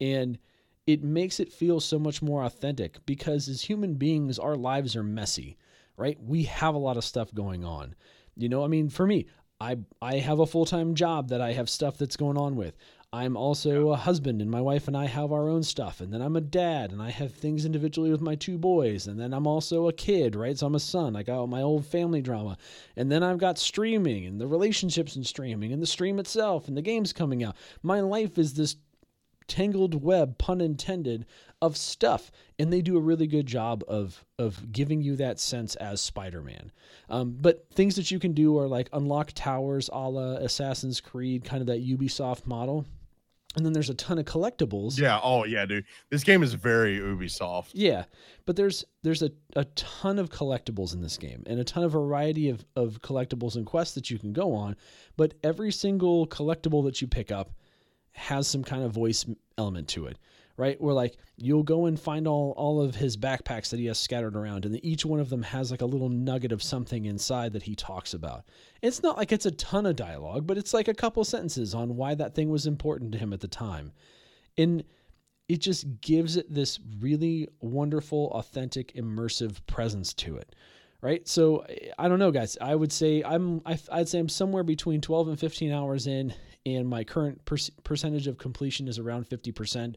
[0.00, 0.38] And
[0.86, 5.02] it makes it feel so much more authentic because as human beings, our lives are
[5.02, 5.56] messy,
[5.96, 6.18] right?
[6.22, 7.94] We have a lot of stuff going on.
[8.36, 9.26] You know, I mean, for me,
[9.60, 12.76] I I have a full-time job that I have stuff that's going on with.
[13.12, 16.00] I'm also a husband and my wife and I have our own stuff.
[16.00, 19.06] And then I'm a dad and I have things individually with my two boys.
[19.06, 20.58] And then I'm also a kid, right?
[20.58, 21.16] So I'm a son.
[21.16, 22.58] I got my old family drama.
[22.96, 26.76] And then I've got streaming and the relationships and streaming and the stream itself and
[26.76, 27.56] the games coming out.
[27.82, 28.76] My life is this
[29.48, 31.26] tangled web, pun intended,
[31.62, 35.74] of stuff, and they do a really good job of of giving you that sense
[35.76, 36.70] as Spider-Man.
[37.08, 41.44] Um, but things that you can do are like unlock towers, a la Assassin's Creed,
[41.44, 42.84] kind of that Ubisoft model.
[43.56, 44.98] And then there's a ton of collectibles.
[44.98, 45.18] Yeah.
[45.22, 45.86] Oh yeah, dude.
[46.10, 47.70] This game is very Ubisoft.
[47.72, 48.04] Yeah,
[48.44, 51.92] but there's there's a, a ton of collectibles in this game and a ton of
[51.92, 54.76] variety of, of collectibles and quests that you can go on.
[55.16, 57.52] But every single collectible that you pick up
[58.16, 59.24] has some kind of voice
[59.58, 60.18] element to it
[60.56, 60.80] right?
[60.80, 64.36] Where like you'll go and find all all of his backpacks that he has scattered
[64.36, 67.62] around, and each one of them has like a little nugget of something inside that
[67.62, 68.44] he talks about.
[68.82, 71.96] It's not like it's a ton of dialogue, but it's like a couple sentences on
[71.96, 73.92] why that thing was important to him at the time.
[74.58, 74.84] And
[75.48, 80.54] it just gives it this really wonderful, authentic, immersive presence to it.
[81.02, 81.28] Right.
[81.28, 81.64] So
[81.98, 82.56] I don't know, guys.
[82.60, 83.60] I would say I'm,
[83.92, 86.34] I'd say I'm somewhere between 12 and 15 hours in,
[86.66, 89.94] and my current per- percentage of completion is around 50%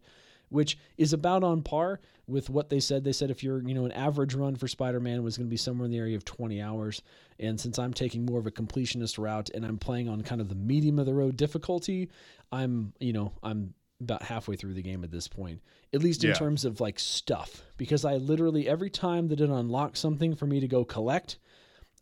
[0.49, 3.03] which is about on par with what they said.
[3.03, 5.57] They said if you're, you know, an average run for Spider-Man was going to be
[5.57, 7.01] somewhere in the area of 20 hours.
[7.39, 10.49] And since I'm taking more of a completionist route and I'm playing on kind of
[10.49, 12.09] the medium of the road difficulty,
[12.51, 15.61] I'm, you know, I'm about halfway through the game at this point,
[15.93, 16.35] at least in yeah.
[16.35, 20.59] terms of like stuff, because I literally every time that it unlocks something for me
[20.61, 21.37] to go collect,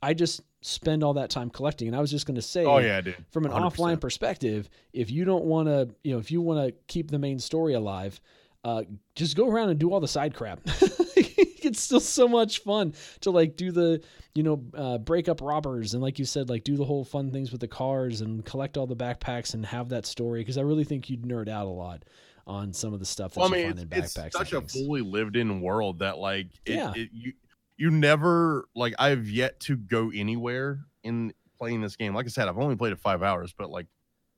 [0.01, 1.87] I just spend all that time collecting.
[1.87, 3.15] And I was just going to say, oh yeah, dude.
[3.31, 3.73] From an 100%.
[3.73, 7.19] offline perspective, if you don't want to, you know, if you want to keep the
[7.19, 8.19] main story alive,
[8.63, 8.83] uh,
[9.15, 10.59] just go around and do all the side crap.
[11.15, 14.03] it's still so much fun to like do the,
[14.35, 17.31] you know, uh, break up robbers and like you said, like do the whole fun
[17.31, 20.41] things with the cars and collect all the backpacks and have that story.
[20.41, 22.03] Because I really think you'd nerd out a lot
[22.45, 24.27] on some of the stuff that well, you I mean, find in backpacks.
[24.27, 26.93] It's such a fully lived in world that like it, yeah.
[26.95, 27.33] It, you
[27.77, 32.13] you never like I've yet to go anywhere in playing this game.
[32.13, 33.87] Like I said, I've only played it five hours, but like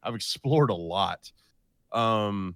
[0.04, 1.32] I've explored a lot.
[1.92, 2.56] Um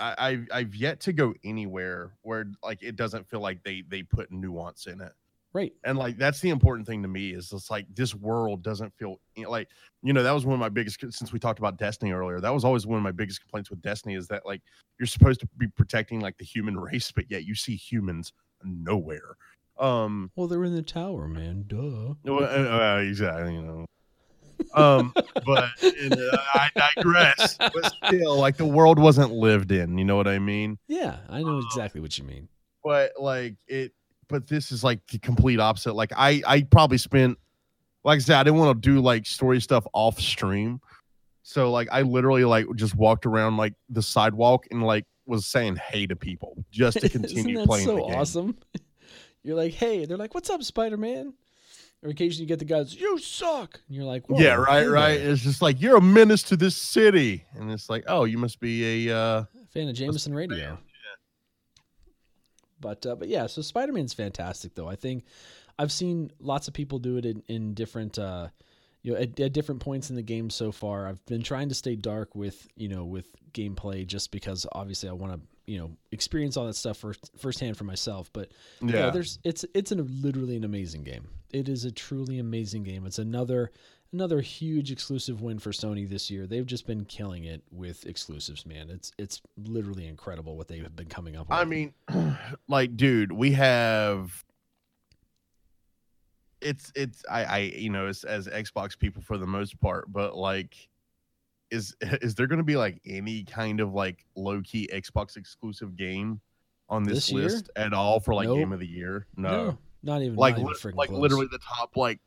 [0.00, 4.30] I, I've yet to go anywhere where like it doesn't feel like they they put
[4.30, 5.12] nuance in it.
[5.52, 5.72] Right.
[5.82, 9.18] And like that's the important thing to me is it's like this world doesn't feel
[9.36, 9.68] like
[10.02, 12.38] you know that was one of my biggest since we talked about Destiny earlier.
[12.40, 14.62] That was always one of my biggest complaints with Destiny is that like
[15.00, 19.36] you're supposed to be protecting like the human race, but yet you see humans nowhere.
[19.78, 21.64] Um, well, they're in the tower, man.
[21.66, 22.14] Duh.
[22.24, 23.54] Well, uh, exactly.
[23.54, 23.86] You know.
[24.74, 25.12] um,
[25.46, 27.56] but uh, I digress.
[27.58, 29.98] But still, like the world wasn't lived in.
[29.98, 30.78] You know what I mean?
[30.88, 32.48] Yeah, I know um, exactly what you mean.
[32.82, 33.92] But like it,
[34.28, 35.94] but this is like the complete opposite.
[35.94, 37.38] Like I, I probably spent,
[38.04, 40.80] like I said, I didn't want to do like story stuff off stream.
[41.42, 45.76] So like I literally like just walked around like the sidewalk and like was saying
[45.76, 48.14] hey to people just to continue playing so the game.
[48.14, 48.58] awesome.
[49.44, 51.32] You're like, hey, they're like, what's up, Spider Man?
[52.02, 53.80] Or occasionally you get the guys, you suck.
[53.88, 55.20] And you're like, yeah, right, right.
[55.20, 58.60] It's just like you're a menace to this city, and it's like, oh, you must
[58.60, 60.56] be a uh, fan of Jameson Radio.
[60.56, 60.76] Yeah.
[62.80, 64.88] But uh, but yeah, so Spider Man's fantastic though.
[64.88, 65.24] I think
[65.78, 68.48] I've seen lots of people do it in, in different uh,
[69.02, 71.74] you know at, at, different points in the game so far i've been trying to
[71.74, 75.90] stay dark with you know with gameplay just because obviously i want to you know
[76.12, 79.92] experience all that stuff first firsthand for myself but yeah you know, there's it's it's
[79.92, 81.28] an, literally an amazing game.
[81.52, 83.06] It is a truly amazing game.
[83.06, 83.70] It's another
[84.12, 86.46] another huge exclusive win for sony this year.
[86.46, 88.90] They've just been killing it with exclusives man.
[88.90, 91.58] It's it's literally incredible what they have been coming up with.
[91.58, 91.92] i mean
[92.68, 94.44] like dude we have
[96.60, 100.36] it's it's I I you know as as Xbox people for the most part, but
[100.36, 100.88] like
[101.70, 105.96] is is there going to be like any kind of like low key Xbox exclusive
[105.96, 106.40] game
[106.88, 108.58] on this, this list at all for like nope.
[108.58, 109.26] game of the year?
[109.36, 109.48] No.
[109.48, 111.20] no not even like not even like close.
[111.20, 112.20] literally the top like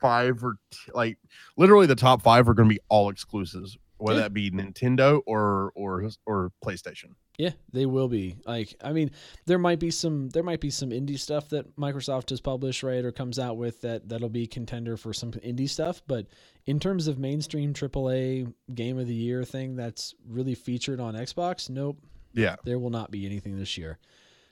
[0.00, 1.18] five or t- like
[1.56, 4.22] literally the top five are going to be all exclusives whether Yeah.
[4.24, 7.14] that be Nintendo or or or PlayStation.
[7.38, 8.36] Yeah, they will be.
[8.46, 9.10] Like, I mean,
[9.46, 13.04] there might be some there might be some indie stuff that Microsoft has published, right,
[13.04, 16.00] or comes out with that that'll be contender for some indie stuff.
[16.06, 16.26] But
[16.66, 21.68] in terms of mainstream AAA game of the year thing that's really featured on Xbox,
[21.68, 21.98] nope,
[22.34, 23.98] Yeah, there will not be anything this year.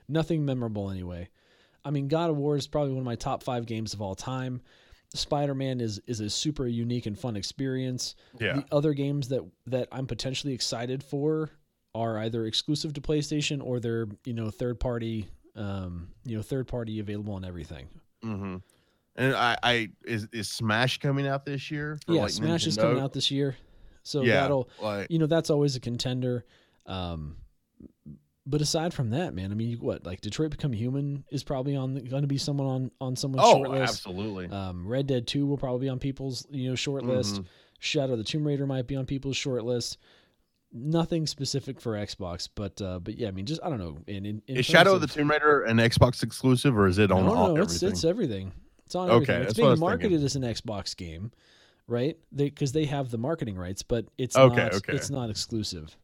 [0.09, 1.29] Nothing memorable anyway.
[1.85, 4.15] I mean, God of War is probably one of my top five games of all
[4.15, 4.61] time.
[5.15, 8.15] Spider Man is is a super unique and fun experience.
[8.39, 11.51] yeah, The other games that that I'm potentially excited for
[11.95, 16.67] are either exclusive to PlayStation or they're you know third party, um, you know third
[16.67, 17.89] party available on everything.
[18.25, 18.57] Mm hmm
[19.17, 21.99] And I, I is is Smash coming out this year?
[22.07, 23.57] yeah, like, Smash is coming out this year,
[24.03, 26.45] so yeah, that'll like you know that's always a contender.
[26.87, 27.37] Um,
[28.47, 31.95] but aside from that, man, I mean, what like Detroit Become Human is probably on
[31.95, 33.95] going to be someone on on someone's oh, short list.
[34.07, 34.49] absolutely.
[34.49, 37.37] Um, Red Dead Two will probably be on people's you know short list.
[37.37, 37.47] Mhm.
[37.79, 39.99] Shadow of the Tomb Raider might be on people's short list.
[40.75, 43.99] Nothing specific for Xbox, but uh, but yeah, I mean, just I don't know.
[44.07, 47.13] In, in, in Is Shadow of the Tomb Raider an Xbox exclusive or is it
[47.13, 47.89] on no, all, no, it's everything?
[47.93, 48.53] it's everything.
[48.87, 49.43] It's on Okay, everything.
[49.43, 50.25] It's that's what I being marketed thinking.
[50.25, 51.31] as an Xbox game,
[51.87, 52.17] right?
[52.33, 54.75] They because they have the marketing rights, but it's Okay, not.
[54.75, 54.95] okay.
[54.95, 55.97] It's not exclusive.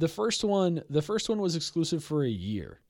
[0.00, 2.80] The first one, the first one was exclusive for a year,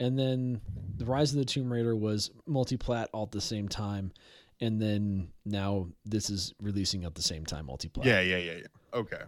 [0.00, 0.62] and then
[0.96, 4.12] the Rise of the Tomb Raider was multi-plat all at the same time,
[4.58, 8.06] and then now this is releasing at the same time multi-plat.
[8.06, 8.98] yeah, yeah, yeah, yeah.
[8.98, 9.20] Okay.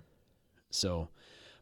[0.71, 1.09] So,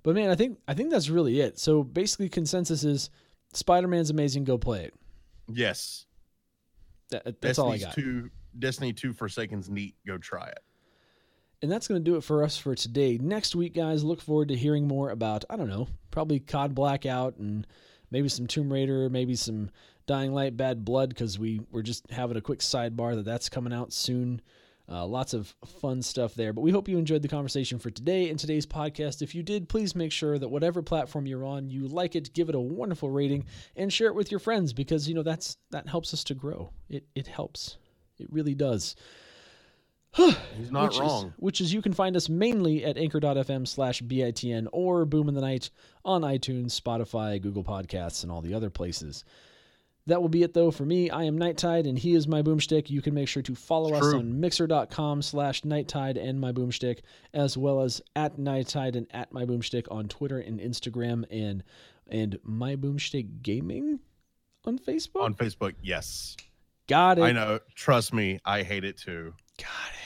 [0.05, 1.59] but man, I think I think that's really it.
[1.59, 3.11] So basically, consensus is
[3.53, 4.45] Spider-Man's amazing.
[4.45, 4.95] Go play it.
[5.53, 6.07] Yes.
[7.11, 7.95] That, that's all I got.
[7.95, 9.97] Two, Destiny Two Forsaken's neat.
[10.07, 10.61] Go try it.
[11.63, 13.19] And that's going to do it for us for today.
[13.19, 17.37] Next week, guys, look forward to hearing more about, I don't know, probably COD Blackout
[17.37, 17.67] and
[18.11, 19.71] maybe some Tomb Raider, maybe some
[20.07, 23.73] Dying Light Bad Blood, because we, we're just having a quick sidebar that that's coming
[23.73, 24.43] out soon.
[24.91, 26.53] Uh, lots of fun stuff there.
[26.53, 29.23] But we hope you enjoyed the conversation for today and today's podcast.
[29.23, 32.49] If you did, please make sure that whatever platform you're on, you like it, give
[32.49, 33.45] it a wonderful rating,
[33.77, 36.71] and share it with your friends because you know that's that helps us to grow.
[36.91, 37.79] It it helps.
[38.19, 38.97] It really does.
[40.57, 41.29] He's not which wrong.
[41.29, 45.35] Is, which is you can find us mainly at anchor.fm slash BITN or Boom in
[45.35, 45.71] the Night
[46.05, 49.25] on iTunes, Spotify, Google Podcasts, and all the other places.
[50.07, 51.11] That will be it though for me.
[51.11, 52.91] I am Nighttide and he is my boomstick.
[52.91, 57.01] You can make sure to follow us on mixer.com slash nighttide and my boomstick,
[57.33, 61.63] as well as at nighttide and at my boomstick on Twitter and Instagram and
[62.09, 64.01] and my boomstick gaming
[64.65, 65.23] on Facebook.
[65.23, 66.37] On Facebook, yes.
[66.89, 67.23] Got it.
[67.23, 67.61] I know.
[67.77, 69.35] Trust me, I hate it too.
[69.57, 70.02] Got it.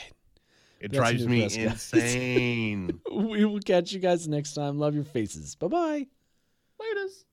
[0.87, 1.93] It That's drives me us, guys.
[1.93, 3.01] insane.
[3.11, 4.79] We will catch you guys next time.
[4.79, 5.57] Love your faces.
[5.57, 6.07] Bye bye.
[6.79, 7.27] Latest.